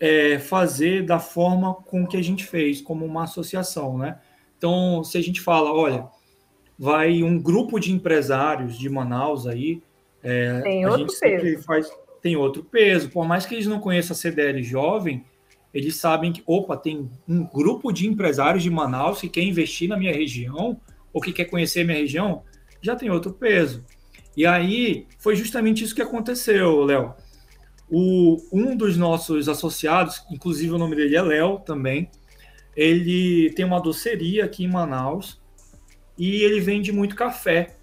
[0.00, 4.18] é, fazer da forma com que a gente fez, como uma associação, né?
[4.56, 6.08] Então, se a gente fala, olha,
[6.78, 9.82] vai um grupo de empresários de Manaus aí,
[10.22, 13.10] é, Tem a gente sempre faz tem outro peso.
[13.10, 15.24] Por mais que eles não conheçam a CDL jovem,
[15.72, 19.96] eles sabem que, opa, tem um grupo de empresários de Manaus que quer investir na
[19.96, 20.80] minha região
[21.12, 22.42] ou que quer conhecer a minha região,
[22.80, 23.84] já tem outro peso.
[24.36, 27.14] E aí foi justamente isso que aconteceu, Léo.
[27.90, 32.10] Um dos nossos associados, inclusive o nome dele é Léo também,
[32.76, 35.40] ele tem uma doceria aqui em Manaus
[36.16, 37.76] e ele vende muito café.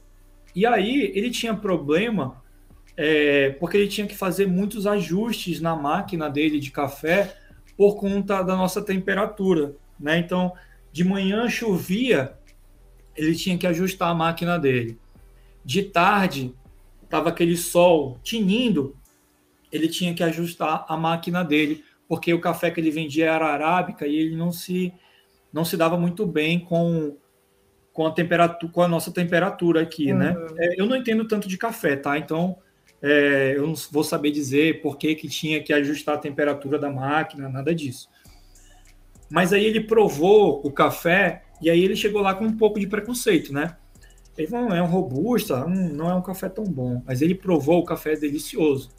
[0.56, 2.41] E aí ele tinha problema
[2.96, 7.36] é, porque ele tinha que fazer muitos ajustes na máquina dele de café
[7.76, 10.17] por conta da nossa temperatura, né?
[10.17, 10.54] Então,
[10.91, 12.34] de manhã chovia,
[13.15, 14.98] ele tinha que ajustar a máquina dele.
[15.63, 16.56] de tarde
[17.10, 18.96] tava aquele sol tinindo,
[19.71, 24.08] ele tinha que ajustar a máquina dele, porque o café que ele vendia era arábica
[24.08, 24.93] e ele não se
[25.51, 27.17] não se dava muito bem com
[27.93, 30.32] com a temperatura, com a nossa temperatura aqui, né?
[30.32, 30.56] uhum.
[30.56, 30.67] né?
[30.67, 32.17] É, eu não entendo tanto de café, tá?
[32.17, 32.58] Então
[33.01, 36.91] é, eu não vou saber dizer por que, que tinha que ajustar a temperatura da
[36.91, 38.08] máquina, nada disso.
[39.30, 42.88] Mas aí ele provou o café e aí ele chegou lá com um pouco de
[42.88, 43.75] preconceito, né?
[44.38, 47.01] Ele falou, é um robusta, hum, não é um café tão bom.
[47.06, 48.89] Mas ele provou o café delicioso.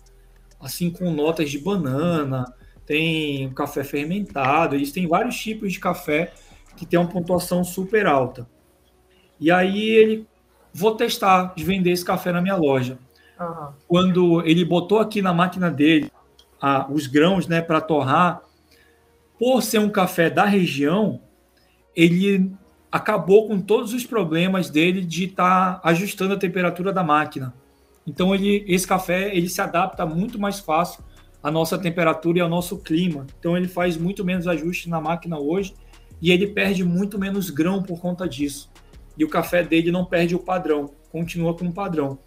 [0.60, 2.52] Assim, com notas de banana,
[2.84, 6.32] tem café fermentado, eles têm vários tipos de café
[6.76, 8.48] que tem uma pontuação super alta.
[9.38, 10.26] E aí ele,
[10.72, 12.98] vou testar de vender esse café na minha loja.
[13.38, 13.68] Uhum.
[13.86, 16.10] Quando ele botou aqui na máquina dele
[16.60, 18.42] a, os grãos né, para torrar,
[19.38, 21.20] por ser um café da região,
[21.94, 22.50] ele
[22.90, 27.54] acabou com todos os problemas dele de estar tá ajustando a temperatura da máquina.
[28.08, 31.04] Então ele, esse café ele se adapta muito mais fácil
[31.42, 33.26] à nossa temperatura e ao nosso clima.
[33.38, 35.74] Então ele faz muito menos ajustes na máquina hoje
[36.20, 38.70] e ele perde muito menos grão por conta disso
[39.18, 42.18] e o café dele não perde o padrão, continua com o padrão.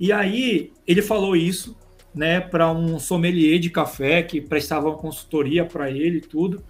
[0.00, 1.76] E aí ele falou isso,
[2.12, 6.64] né, para um sommelier de café que prestava uma consultoria para ele e tudo.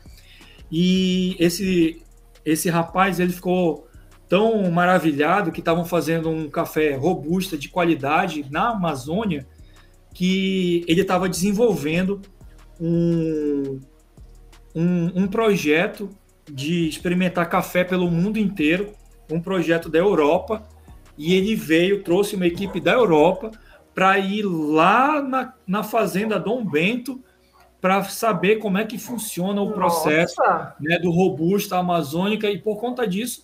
[0.70, 2.02] E esse
[2.44, 3.88] esse rapaz ele ficou
[4.28, 9.46] tão maravilhado que estavam fazendo um café robusta de qualidade na Amazônia
[10.12, 12.20] que ele estava desenvolvendo
[12.80, 13.80] um,
[14.74, 16.08] um, um projeto
[16.50, 18.92] de experimentar café pelo mundo inteiro
[19.30, 20.62] um projeto da Europa
[21.16, 23.50] e ele veio, trouxe uma equipe da Europa
[23.94, 27.22] para ir lá na, na fazenda Dom Bento
[27.80, 30.40] para saber como é que funciona o processo
[30.80, 33.43] né, do robusta amazônica e por conta disso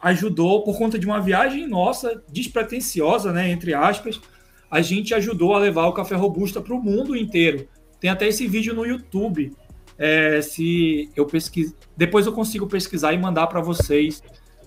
[0.00, 4.20] ajudou, por conta de uma viagem nossa despretensiosa, né, entre aspas,
[4.70, 7.68] a gente ajudou a levar o café robusta para o mundo inteiro.
[8.00, 9.52] Tem até esse vídeo no YouTube.
[9.96, 11.74] É, se eu pesquis...
[11.96, 14.20] depois eu consigo pesquisar e mandar para vocês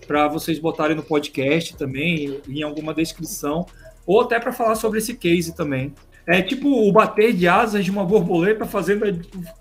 [0.07, 3.65] para vocês botarem no podcast também, em alguma descrição,
[4.05, 5.93] ou até para falar sobre esse case também.
[6.25, 9.05] É tipo o bater de asas de uma borboleta fazendo,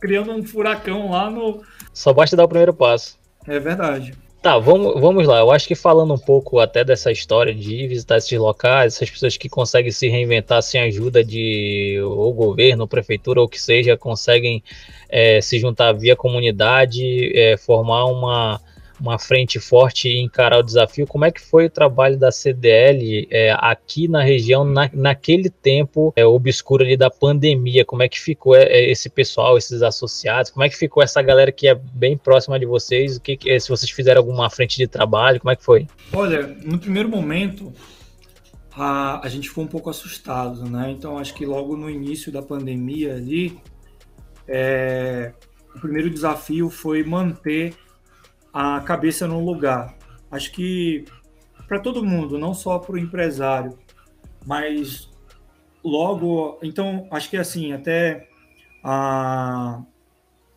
[0.00, 1.62] criando um furacão lá no.
[1.92, 3.18] Só basta dar o primeiro passo.
[3.46, 4.14] É verdade.
[4.46, 5.40] Tá, vamos, vamos lá.
[5.40, 9.36] Eu acho que falando um pouco até dessa história de visitar esses locais, essas pessoas
[9.36, 14.62] que conseguem se reinventar sem ajuda de ou governo, ou prefeitura, ou que seja, conseguem
[15.08, 18.60] é, se juntar via comunidade, é, formar uma,
[19.00, 21.06] uma frente forte e encarar o desafio.
[21.06, 26.12] Como é que foi o trabalho da CDL é, aqui na região, na, naquele tempo
[26.16, 27.84] é, obscuro ali da pandemia?
[27.84, 30.50] Como é que ficou é, é, esse pessoal, esses associados?
[30.50, 33.16] Como é que ficou essa galera que é bem próxima de vocês?
[33.16, 35.86] O que, é, se vocês fizeram alguma frente de trabalho, como é que foi?
[36.12, 37.72] Olha, no primeiro momento,
[38.72, 40.90] a, a gente foi um pouco assustado, né?
[40.90, 43.58] Então, acho que logo no início da pandemia ali,
[44.48, 45.32] é,
[45.74, 47.74] o primeiro desafio foi manter
[48.58, 49.94] a cabeça no lugar.
[50.30, 51.04] Acho que
[51.68, 53.78] para todo mundo, não só para o empresário,
[54.46, 55.10] mas
[55.84, 58.30] logo, então acho que assim até
[58.82, 59.82] a,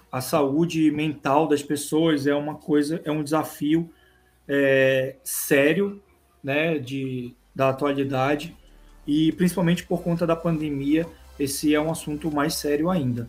[0.09, 3.89] a saúde mental das pessoas é uma coisa, é um desafio
[4.47, 6.01] é, sério,
[6.41, 8.55] né, de da atualidade
[9.05, 11.05] e principalmente por conta da pandemia,
[11.37, 13.27] esse é um assunto mais sério ainda.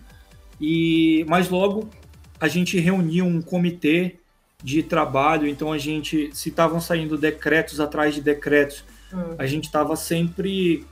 [0.61, 1.91] E mas logo
[2.39, 4.20] a gente reuniu um comitê
[4.63, 9.35] de trabalho, então a gente, se estavam saindo decretos atrás de decretos, hum.
[9.39, 10.85] a gente estava sempre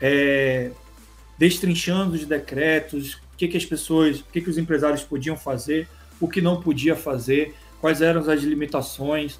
[0.00, 0.70] é,
[1.38, 5.88] destrinchando os decretos, o que, que as pessoas, o que, que os empresários podiam fazer,
[6.20, 9.38] o que não podia fazer, quais eram as limitações.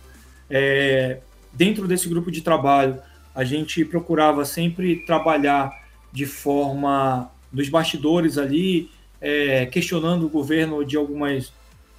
[0.51, 1.21] É,
[1.53, 3.01] dentro desse grupo de trabalho,
[3.35, 5.71] a gente procurava sempre trabalhar
[6.13, 11.53] de forma dos bastidores ali, é, questionando o governo de algumas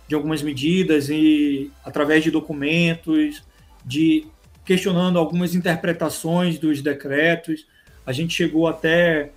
[0.08, 3.44] de algumas medidas e através de documentos,
[3.86, 4.26] de
[4.66, 7.66] questionando algumas interpretações dos decretos.
[8.06, 9.32] A gente chegou até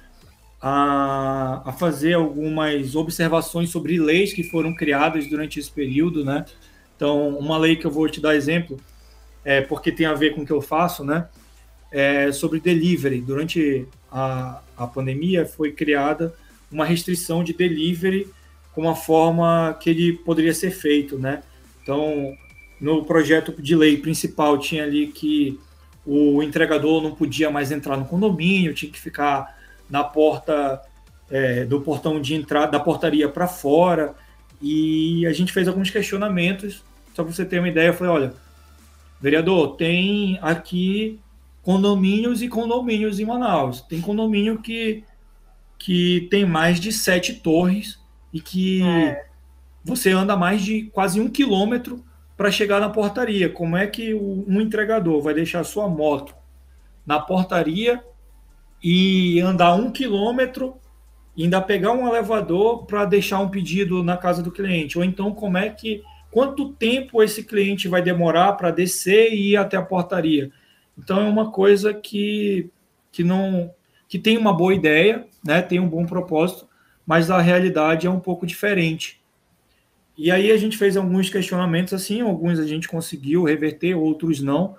[0.60, 6.44] a, a fazer algumas observações sobre leis que foram criadas durante esse período, né?
[6.96, 8.78] Então, uma lei que eu vou te dar exemplo,
[9.44, 11.28] é porque tem a ver com o que eu faço, né?
[11.90, 13.20] É sobre delivery.
[13.20, 16.34] Durante a, a pandemia foi criada
[16.70, 18.28] uma restrição de delivery
[18.74, 21.42] com a forma que ele poderia ser feito, né?
[21.82, 22.36] Então,
[22.80, 25.58] no projeto de lei principal tinha ali que
[26.06, 30.80] o entregador não podia mais entrar no condomínio, tinha que ficar na porta
[31.30, 34.14] é, do portão de entrada, da portaria para fora.
[34.62, 36.82] E a gente fez alguns questionamentos.
[37.14, 38.34] Só para você ter uma ideia, eu falei: olha,
[39.20, 41.20] vereador, tem aqui
[41.62, 43.82] condomínios e condomínios em Manaus.
[43.82, 45.04] Tem condomínio que,
[45.78, 47.99] que tem mais de sete torres
[48.32, 49.26] e que é.
[49.84, 52.04] você anda mais de quase um quilômetro
[52.36, 53.50] para chegar na portaria.
[53.50, 56.34] Como é que um entregador vai deixar sua moto
[57.04, 58.02] na portaria
[58.82, 60.76] e andar um quilômetro
[61.36, 64.96] e ainda pegar um elevador para deixar um pedido na casa do cliente?
[64.96, 69.56] Ou então, como é que quanto tempo esse cliente vai demorar para descer e ir
[69.56, 70.50] até a portaria?
[70.96, 72.70] Então é uma coisa que,
[73.12, 73.70] que não
[74.08, 75.62] que tem uma boa ideia, né?
[75.62, 76.66] Tem um bom propósito,
[77.10, 79.20] mas a realidade é um pouco diferente.
[80.16, 84.76] E aí a gente fez alguns questionamentos assim, alguns a gente conseguiu reverter, outros não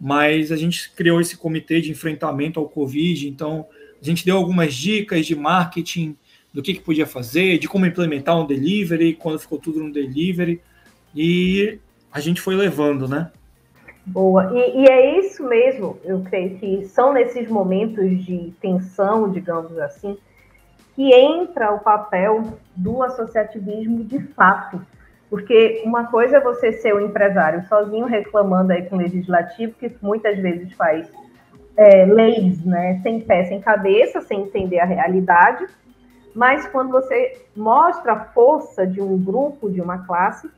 [0.00, 3.66] mas a gente criou esse comitê de enfrentamento ao Covid, então
[4.00, 6.16] a gente deu algumas dicas de marketing,
[6.52, 10.62] do que, que podia fazer, de como implementar um delivery, quando ficou tudo no delivery,
[11.14, 11.78] e
[12.12, 13.30] a gente foi levando, né?
[14.06, 19.76] Boa, e, e é isso mesmo, eu creio que são nesses momentos de tensão, digamos
[19.78, 20.16] assim,
[20.98, 24.84] que entra o papel do associativismo de fato
[25.30, 29.94] porque uma coisa é você ser um empresário sozinho reclamando aí com o legislativo, que
[30.00, 31.10] muitas vezes faz
[31.76, 35.66] é, leis né, sem pé, sem cabeça, sem entender a realidade.
[36.34, 40.48] Mas quando você mostra a força de um grupo, de uma classe,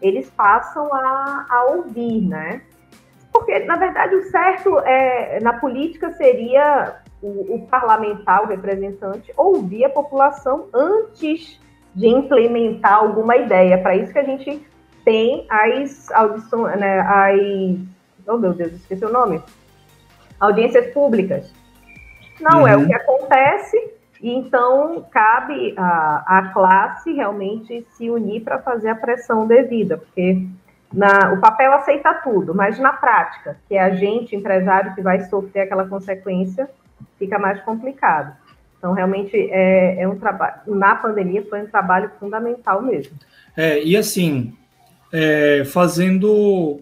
[0.00, 2.62] eles passam a, a ouvir, né?
[3.32, 9.86] Porque, na verdade, o certo é, na política seria o, o parlamentar, o representante, ouvir
[9.86, 11.58] a população antes
[11.94, 13.78] de implementar alguma ideia.
[13.78, 14.62] Para isso que a gente
[15.04, 18.28] tem as audições, né, as.
[18.28, 19.40] Oh, meu Deus, esqueci o nome.
[20.38, 21.50] Audiências públicas.
[22.40, 22.68] Não uhum.
[22.68, 22.86] é o uhum.
[22.86, 29.46] que acontece, e então cabe a, a classe realmente se unir para fazer a pressão
[29.46, 30.46] devida, porque
[30.92, 35.20] na, o papel aceita tudo, mas na prática, que é a gente, empresário, que vai
[35.20, 36.68] sofrer aquela consequência,
[37.24, 38.36] fica mais complicado.
[38.78, 40.60] Então, realmente, é, é um trabalho.
[40.66, 43.14] Na pandemia, foi um trabalho fundamental mesmo.
[43.56, 44.52] É, e assim,
[45.10, 46.80] é, fazendo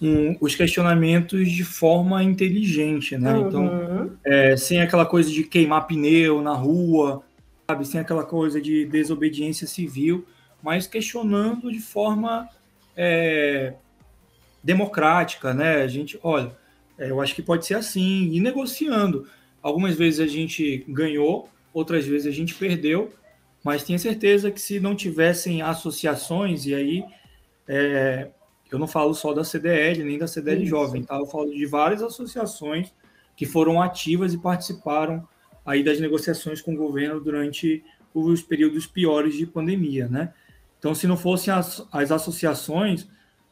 [0.00, 3.32] um, os questionamentos de forma inteligente, né?
[3.32, 3.48] Uhum.
[3.48, 7.22] Então, é, sem aquela coisa de queimar pneu na rua,
[7.66, 7.86] sabe?
[7.86, 10.26] Sem aquela coisa de desobediência civil,
[10.62, 12.46] mas questionando de forma
[12.94, 13.72] é,
[14.62, 15.82] democrática, né?
[15.82, 16.52] A gente, olha,
[16.98, 19.26] é, eu acho que pode ser assim, e negociando.
[19.66, 23.12] Algumas vezes a gente ganhou, outras vezes a gente perdeu,
[23.64, 27.04] mas tenha certeza que se não tivessem associações, e aí
[27.66, 28.28] é,
[28.70, 30.70] eu não falo só da CDL nem da CDL Isso.
[30.70, 31.16] Jovem, tá?
[31.16, 32.94] eu falo de várias associações
[33.36, 35.26] que foram ativas e participaram
[35.64, 37.82] aí das negociações com o governo durante
[38.14, 40.32] os períodos piores de pandemia, né?
[40.78, 43.08] Então, se não fossem as, as associações,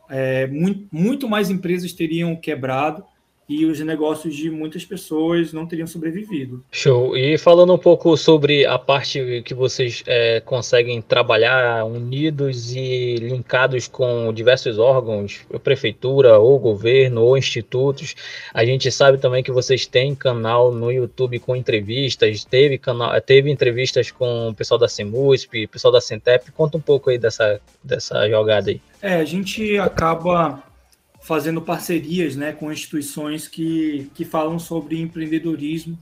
[0.09, 3.05] é, muito, muito mais empresas teriam quebrado,
[3.49, 6.65] e os negócios de muitas pessoas não teriam sobrevivido.
[6.71, 7.17] Show.
[7.17, 13.87] E falando um pouco sobre a parte que vocês é, conseguem trabalhar unidos e linkados
[13.87, 18.15] com diversos órgãos, prefeitura, ou governo, ou institutos,
[18.53, 23.51] a gente sabe também que vocês têm canal no YouTube com entrevistas, teve, canal, teve
[23.51, 26.51] entrevistas com o pessoal da CEMUSP, pessoal da Centep.
[26.53, 28.81] Conta um pouco aí dessa, dessa jogada aí.
[29.03, 30.63] É, a gente acaba
[31.25, 35.99] fazendo parcerias né, com instituições que, que falam sobre empreendedorismo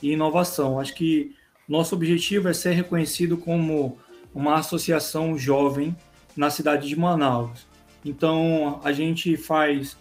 [0.00, 0.78] e inovação.
[0.78, 1.34] Acho que
[1.68, 3.98] nosso objetivo é ser reconhecido como
[4.32, 5.94] uma associação jovem
[6.36, 7.66] na cidade de Manaus.
[8.04, 9.96] Então, a gente faz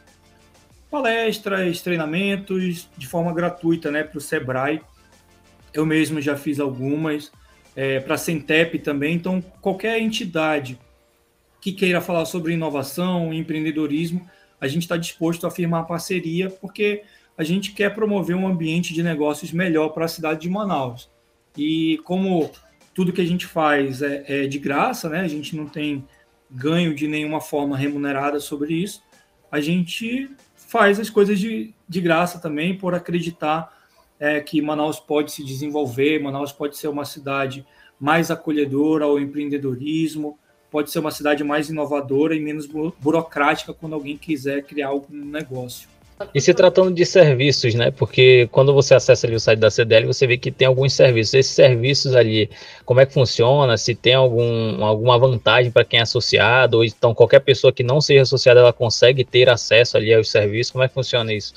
[0.91, 4.81] palestras, treinamentos de forma gratuita né, para o Sebrae.
[5.73, 7.31] Eu mesmo já fiz algumas,
[7.75, 9.15] é, para a Centep também.
[9.15, 10.77] Então, qualquer entidade
[11.59, 17.03] que queira falar sobre inovação, empreendedorismo, a gente está disposto a firmar parceria, porque
[17.37, 21.09] a gente quer promover um ambiente de negócios melhor para a cidade de Manaus.
[21.57, 22.51] E como
[22.93, 25.21] tudo que a gente faz é, é, de graça, né?
[25.21, 26.05] A gente não tem
[26.51, 29.01] ganho de nenhuma forma remunerada sobre isso.
[29.51, 33.73] A gente faz as coisas de, de graça também por acreditar
[34.19, 37.65] é, que Manaus pode se desenvolver, Manaus pode ser uma cidade
[37.99, 40.37] mais acolhedora ao empreendedorismo,
[40.71, 42.67] pode ser uma cidade mais inovadora e menos
[42.99, 45.87] burocrática quando alguém quiser criar algum negócio.
[46.35, 47.91] E se tratando de serviços, né?
[47.91, 51.33] Porque quando você acessa ali o site da CDL, você vê que tem alguns serviços.
[51.33, 52.49] Esses serviços ali,
[52.83, 53.77] como é que funciona?
[53.77, 58.01] Se tem algum, alguma vantagem para quem é associado, ou então qualquer pessoa que não
[58.01, 60.71] seja associada, ela consegue ter acesso ali aos serviços.
[60.71, 61.53] Como é que funciona isso?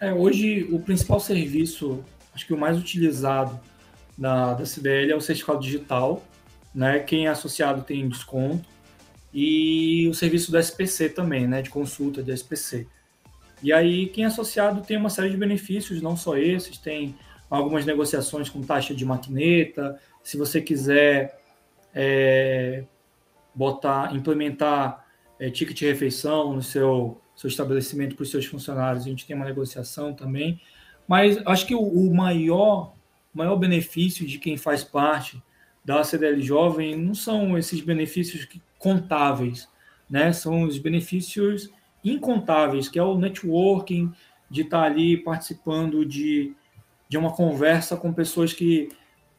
[0.00, 1.98] É, hoje, o principal serviço,
[2.32, 3.58] acho que o mais utilizado
[4.16, 6.22] da, da CDL é o certificado digital,
[6.74, 7.00] né?
[7.00, 8.68] Quem é associado tem desconto.
[9.32, 11.62] E o serviço do SPC também, né?
[11.62, 12.86] De consulta de SPC.
[13.62, 17.14] E aí, quem é associado tem uma série de benefícios, não só esses, tem
[17.48, 20.00] algumas negociações com taxa de maquineta.
[20.22, 21.38] Se você quiser
[21.94, 22.84] é,
[23.54, 25.04] botar, implementar
[25.38, 29.36] é, ticket de refeição no seu, seu estabelecimento para os seus funcionários, a gente tem
[29.36, 30.60] uma negociação também.
[31.06, 32.94] Mas acho que o, o maior,
[33.34, 35.42] maior benefício de quem faz parte
[35.84, 38.46] da CDL Jovem não são esses benefícios
[38.78, 39.68] contáveis,
[40.08, 40.32] né?
[40.32, 41.70] São os benefícios
[42.04, 44.12] incontáveis, que é o networking,
[44.48, 46.52] de estar ali participando de,
[47.08, 48.88] de uma conversa com pessoas que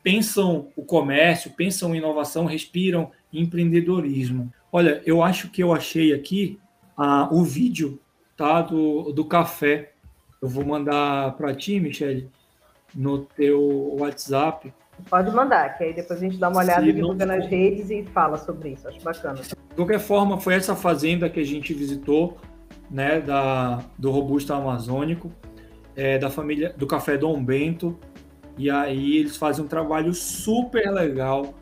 [0.01, 4.51] pensam o comércio, pensam inovação, respiram empreendedorismo.
[4.71, 6.59] Olha, eu acho que eu achei aqui
[6.97, 7.99] ah, o vídeo
[8.37, 9.93] tá, do, do café.
[10.41, 12.29] Eu vou mandar para ti, Michele,
[12.95, 14.73] no teu WhatsApp.
[15.09, 18.03] Pode mandar, que aí depois a gente dá uma olhada e divulga nas redes e
[18.13, 18.87] fala sobre isso.
[18.87, 19.35] Acho bacana.
[19.35, 22.37] De qualquer forma, foi essa fazenda que a gente visitou,
[22.89, 25.31] né, da, do Robusto Amazônico,
[25.95, 27.97] é, da família do Café Dom Bento.
[28.57, 31.53] E aí eles fazem um trabalho super legal.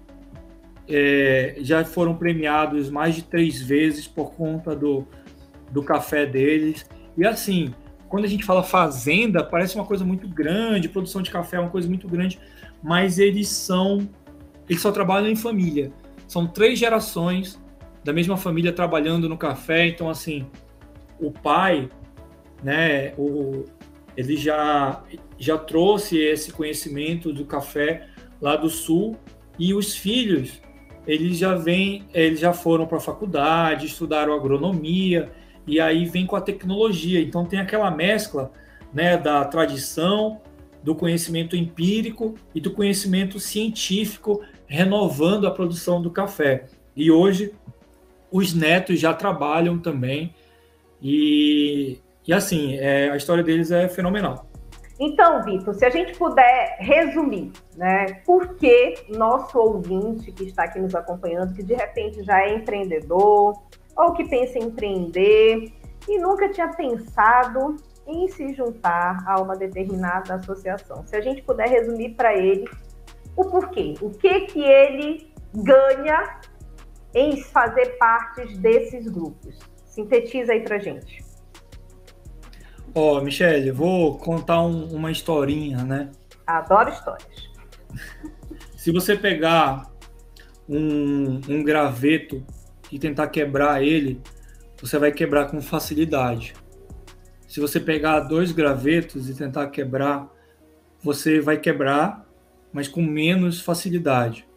[0.88, 5.08] É, já foram premiados mais de três vezes por conta do,
[5.72, 6.90] do café deles.
[7.16, 7.74] E assim,
[8.10, 11.70] quando a gente fala fazenda, parece uma coisa muito grande, produção de café é uma
[11.70, 12.40] coisa muito grande,
[12.84, 14.10] mas eles são.
[14.68, 15.92] Eles só trabalham em família.
[16.28, 17.60] São três gerações
[18.04, 19.88] da mesma família trabalhando no café.
[19.88, 20.46] Então, assim,
[21.20, 21.90] o pai,
[22.64, 23.66] né, o,
[24.16, 25.04] ele já,
[25.38, 28.08] já trouxe esse conhecimento do café
[28.42, 29.18] lá do sul
[29.58, 30.62] e os filhos
[31.08, 35.32] eles já vêm, eles já foram para a faculdade, estudaram agronomia
[35.66, 37.20] e aí vem com a tecnologia.
[37.20, 38.52] Então tem aquela mescla,
[38.94, 40.40] né, da tradição,
[40.84, 46.66] do conhecimento empírico e do conhecimento científico, renovando a produção do café.
[46.96, 47.54] E hoje
[48.32, 50.34] os netos já trabalham também
[51.02, 52.00] e
[52.30, 54.46] e assim, é, a história deles é fenomenal.
[55.00, 60.80] Então, Vitor, se a gente puder resumir, né, por que nosso ouvinte que está aqui
[60.80, 63.60] nos acompanhando, que de repente já é empreendedor,
[63.98, 65.74] ou que pensa em empreender
[66.08, 67.78] e nunca tinha pensado
[68.10, 71.06] em se juntar a uma determinada associação.
[71.06, 72.68] Se a gente puder resumir para ele
[73.36, 76.40] o porquê, o que que ele ganha
[77.14, 79.58] em fazer parte desses grupos.
[79.86, 81.24] Sintetiza aí para gente.
[82.94, 86.10] Ó, oh, Michele, vou contar um, uma historinha, né?
[86.46, 87.50] Adoro histórias.
[88.76, 89.92] Se você pegar
[90.68, 92.44] um, um graveto
[92.92, 94.22] e tentar quebrar ele,
[94.82, 96.54] você vai quebrar com facilidade.
[97.50, 100.30] Se você pegar dois gravetos e tentar quebrar,
[101.04, 102.26] você vai quebrar,
[102.72, 104.48] mas com menos facilidade.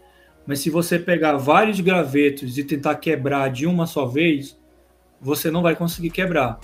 [0.47, 4.57] Mas se você pegar vários gravetos e tentar quebrar de uma só vez,
[5.21, 6.61] você não vai conseguir quebrar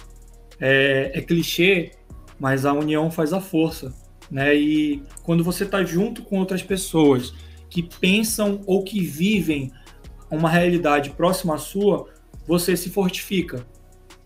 [0.61, 1.93] é, é clichê,
[2.39, 3.95] mas a união faz a força,
[4.31, 4.55] né?
[4.55, 7.33] E quando você está junto com outras pessoas
[7.71, 9.73] que pensam ou que vivem
[10.31, 12.09] uma realidade próxima à sua,
[12.47, 13.67] você se fortifica,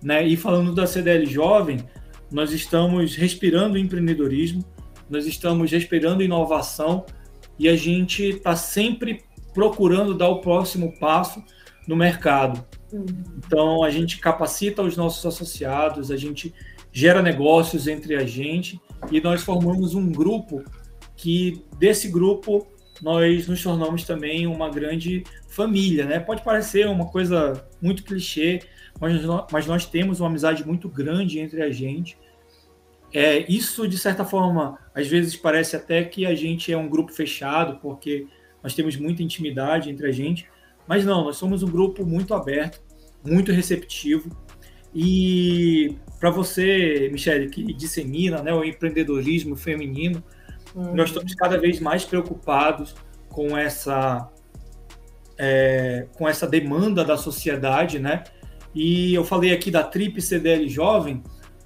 [0.03, 0.27] né?
[0.27, 1.79] E falando da CDL Jovem,
[2.31, 4.65] nós estamos respirando empreendedorismo,
[5.09, 7.05] nós estamos respirando inovação
[7.59, 9.23] e a gente está sempre
[9.53, 11.43] procurando dar o próximo passo
[11.87, 12.65] no mercado.
[13.39, 16.55] Então, a gente capacita os nossos associados, a gente
[16.93, 18.81] gera negócios entre a gente
[19.11, 20.63] e nós formamos um grupo
[21.17, 22.67] que, desse grupo,
[23.01, 26.21] nós nos tornamos também uma grande família, né?
[26.21, 28.61] Pode parecer uma coisa muito clichê,
[29.01, 32.17] mas nós, mas nós temos uma amizade muito grande entre a gente.
[33.13, 37.13] É, isso, de certa forma, às vezes parece até que a gente é um grupo
[37.13, 38.27] fechado, porque
[38.63, 40.49] nós temos muita intimidade entre a gente,
[40.87, 42.81] mas não, nós somos um grupo muito aberto,
[43.25, 44.31] muito receptivo.
[44.95, 50.23] E para você, Michele, que dissemina né, o empreendedorismo feminino,
[50.75, 50.95] uhum.
[50.95, 52.95] nós estamos cada vez mais preocupados
[53.29, 54.31] com essa,
[55.39, 58.25] é, com essa demanda da sociedade, né?
[58.75, 61.23] E eu falei aqui da Trip CDL Jovem,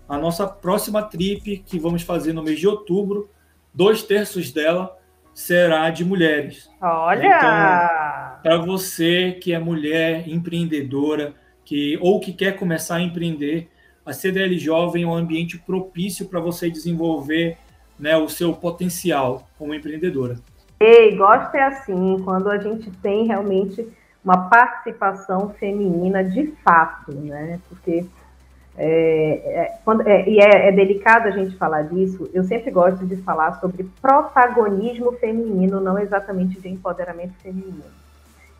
[0.08, 3.28] a nossa próxima trip que vamos fazer no mês de outubro,
[3.74, 4.96] dois terços dela
[5.34, 6.70] será de mulheres.
[6.80, 7.26] Olha!
[7.26, 11.34] Então, para você que é mulher empreendedora,
[11.64, 13.68] que ou que quer começar a empreender,
[14.04, 17.58] a CDL Jovem é um ambiente propício para você desenvolver
[17.98, 20.36] né, o seu potencial como empreendedora.
[20.78, 23.86] Ei, gosto é assim, quando a gente tem realmente
[24.26, 27.60] uma participação feminina de fato, né?
[27.68, 28.04] Porque
[28.76, 28.88] é,
[29.46, 33.16] é, quando, é, e é, é, delicado a gente falar disso, eu sempre gosto de
[33.18, 37.84] falar sobre protagonismo feminino, não exatamente de empoderamento feminino.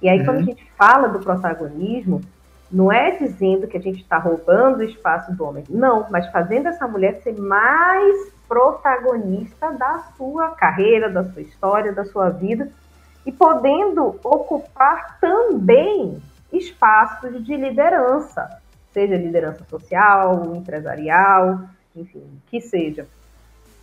[0.00, 0.24] E aí, uhum.
[0.24, 2.20] quando a gente fala do protagonismo,
[2.70, 6.66] Não é dizendo que a gente está roubando o espaço do homem, não, mas fazendo
[6.66, 12.68] essa mulher ser mais protagonista da sua carreira, da sua história, da sua vida
[13.26, 16.22] e podendo ocupar também
[16.52, 18.62] espaços de liderança,
[18.92, 21.60] seja liderança social, empresarial,
[21.94, 23.06] enfim, que seja.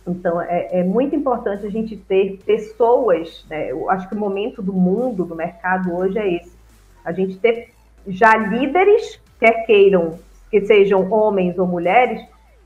[0.06, 3.70] Então, é, é, muito importante a gente ter pessoas, né?
[3.70, 6.52] eu acho que o momento do mundo, do mercado hoje é esse.
[7.04, 7.72] A gente ter
[8.06, 10.18] já líderes, quer queiram
[10.50, 12.22] que sejam homens ou mulheres,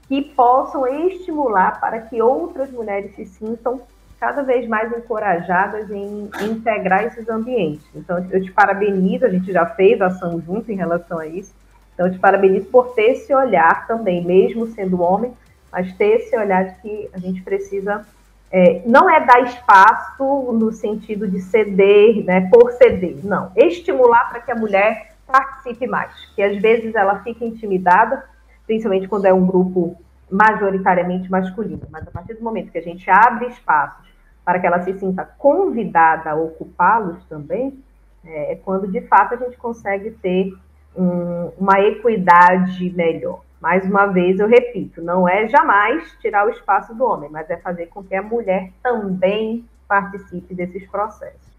[0.09, 3.83] que possam estimular para que outras mulheres se sintam
[4.19, 7.87] cada vez mais encorajadas em, integrar esses ambientes.
[7.95, 11.55] Então, eu te parabenizo, a gente já fez ação junto em relação a isso.
[11.95, 15.33] Então, eu te parabenizo por ter esse olhar também, mesmo sendo homem,
[15.71, 18.05] mas ter esse olhar de que a gente precisa.
[18.51, 23.53] É, não é dar espaço no sentido de ceder, né, por ceder, não.
[23.55, 28.25] Estimular para que a mulher participe mais, que às vezes ela fica intimidada,
[28.67, 29.99] principalmente quando é um grupo
[30.31, 31.83] majoritariamente masculino.
[31.91, 34.08] Mas a partir do momento que a gente abre espaços
[34.49, 37.79] para que ela se sinta convidada a ocupá-los também,
[38.25, 40.55] é, é quando de fato a gente consegue ter
[40.97, 43.43] um, uma equidade melhor.
[43.61, 47.59] Mais uma vez, eu repito, não é jamais tirar o espaço do homem, mas é
[47.59, 51.53] fazer com que a mulher também participe desses processos.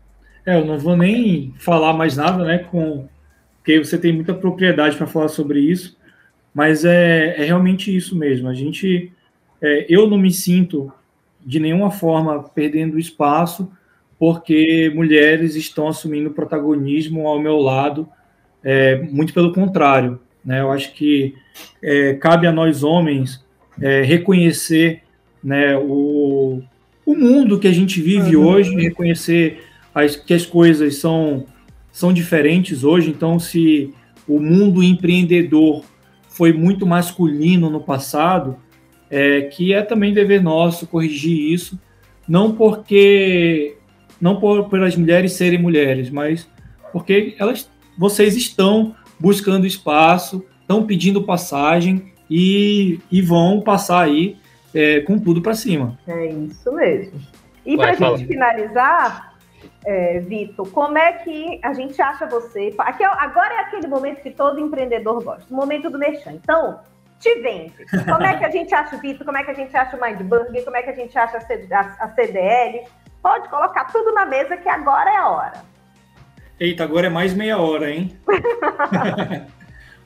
[0.44, 3.08] É, eu não vou nem falar mais nada, né, com
[3.58, 5.96] porque você tem muita propriedade para falar sobre isso,
[6.52, 8.50] mas é, é, realmente isso mesmo.
[8.50, 9.14] A gente,
[9.62, 10.92] é, eu não me sinto
[11.46, 13.72] de nenhuma forma perdendo espaço,
[14.18, 18.08] porque mulheres estão assumindo protagonismo ao meu lado,
[18.64, 20.20] é, muito pelo contrário.
[20.44, 20.60] Né?
[20.60, 21.36] Eu acho que
[21.82, 23.44] é, cabe a nós homens
[23.82, 25.02] é, reconhecer
[25.44, 26.62] né, o,
[27.06, 28.48] o mundo que a gente vive uhum.
[28.48, 29.64] hoje, reconhecer
[29.96, 31.46] as, que as coisas são,
[31.92, 33.10] são diferentes hoje.
[33.10, 33.94] Então, se
[34.28, 35.84] o mundo empreendedor
[36.28, 38.58] foi muito masculino no passado,
[39.10, 41.80] é, que é também dever nosso corrigir isso,
[42.28, 43.76] não porque
[44.20, 46.49] não por pelas mulheres serem mulheres, mas
[46.91, 54.38] porque elas, vocês estão buscando espaço, estão pedindo passagem e, e vão passar aí
[54.74, 55.97] é, com tudo para cima.
[56.07, 57.20] É isso mesmo.
[57.66, 59.36] E para a gente finalizar,
[59.86, 62.74] é, Vitor, como é que a gente acha você?
[62.80, 66.34] Aqui, é agora é aquele momento que todo empreendedor gosta, o momento do merchan.
[66.34, 66.80] Então,
[67.20, 67.86] te vende.
[68.06, 69.26] Como é que a gente acha o Vitor?
[69.26, 70.64] Como é que a gente acha o Mindburger?
[70.64, 72.88] Como é que a gente acha a, CDL?
[73.22, 75.64] Pode colocar tudo na mesa que agora é a hora.
[76.60, 78.18] Eita, agora é mais meia hora, hein?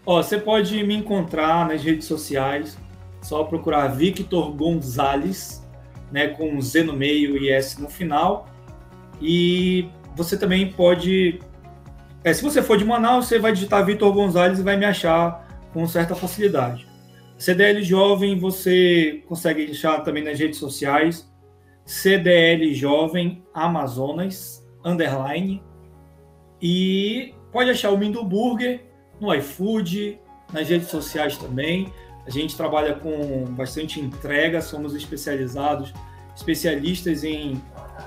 [0.06, 2.78] Ó, você pode me encontrar nas redes sociais,
[3.22, 5.64] só procurar Victor Gonzalez,
[6.12, 8.48] né, com Z no meio e S no final.
[9.22, 11.40] E você também pode,
[12.24, 15.48] é, se você for de Manaus, você vai digitar Victor Gonzalez e vai me achar
[15.72, 16.93] com certa facilidade.
[17.44, 21.30] CDL Jovem você consegue achar também nas redes sociais.
[21.84, 25.62] CDL Jovem Amazonas, underline.
[26.62, 28.86] E pode achar o Mindo Burger
[29.20, 30.18] no iFood,
[30.54, 31.92] nas redes sociais também.
[32.26, 35.94] A gente trabalha com bastante entrega, somos especializados,
[36.34, 37.62] especialistas em,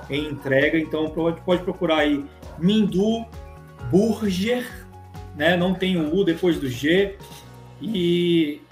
[0.08, 0.78] em entrega.
[0.78, 2.24] Então pode, pode procurar aí
[2.58, 3.26] Mindu
[3.90, 4.64] Burger,
[5.36, 5.58] né?
[5.58, 7.18] Não tem o U depois do G.
[7.82, 8.62] E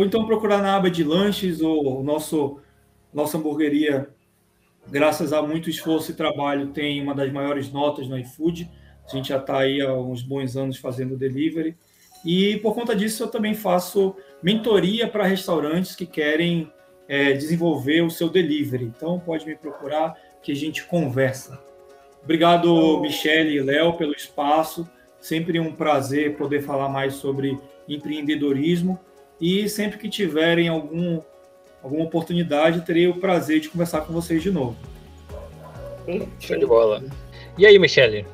[0.00, 2.58] ou então procurar na aba de lanches, o nosso
[3.12, 4.08] nossa hamburgueria,
[4.88, 8.70] graças a muito esforço e trabalho, tem uma das maiores notas no iFood.
[9.06, 11.76] A gente já está aí há uns bons anos fazendo delivery.
[12.24, 16.72] E por conta disso, eu também faço mentoria para restaurantes que querem
[17.06, 18.84] é, desenvolver o seu delivery.
[18.84, 21.62] Então, pode me procurar que a gente conversa.
[22.22, 24.88] Obrigado, Michele e Léo, pelo espaço.
[25.20, 28.98] Sempre um prazer poder falar mais sobre empreendedorismo
[29.40, 31.20] e sempre que tiverem algum,
[31.82, 34.76] alguma oportunidade, terei o prazer de conversar com vocês de novo.
[36.38, 37.02] Show de bola.
[37.56, 38.26] E aí, Michele?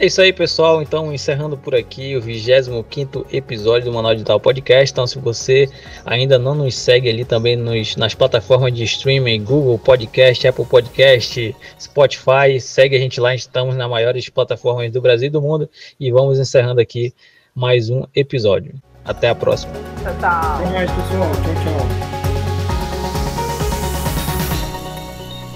[0.00, 0.82] É isso aí, pessoal.
[0.82, 4.92] Então, encerrando por aqui o 25 episódio do Manaus Digital Podcast.
[4.92, 5.68] Então, se você
[6.04, 11.54] ainda não nos segue ali também nos, nas plataformas de streaming, Google Podcast, Apple Podcast,
[11.78, 13.34] Spotify, segue a gente lá.
[13.34, 15.70] Estamos nas maiores plataformas do Brasil e do mundo.
[16.00, 17.14] E vamos encerrando aqui
[17.54, 18.74] mais um episódio.
[19.06, 19.72] Até a próxima.
[20.02, 20.54] Tchau, tchau.
[20.54, 21.30] Até mais, pessoal.
[21.32, 22.16] Tchau, tchau.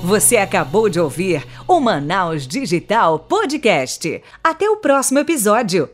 [0.03, 4.23] Você acabou de ouvir o Manaus Digital Podcast.
[4.43, 5.91] Até o próximo episódio.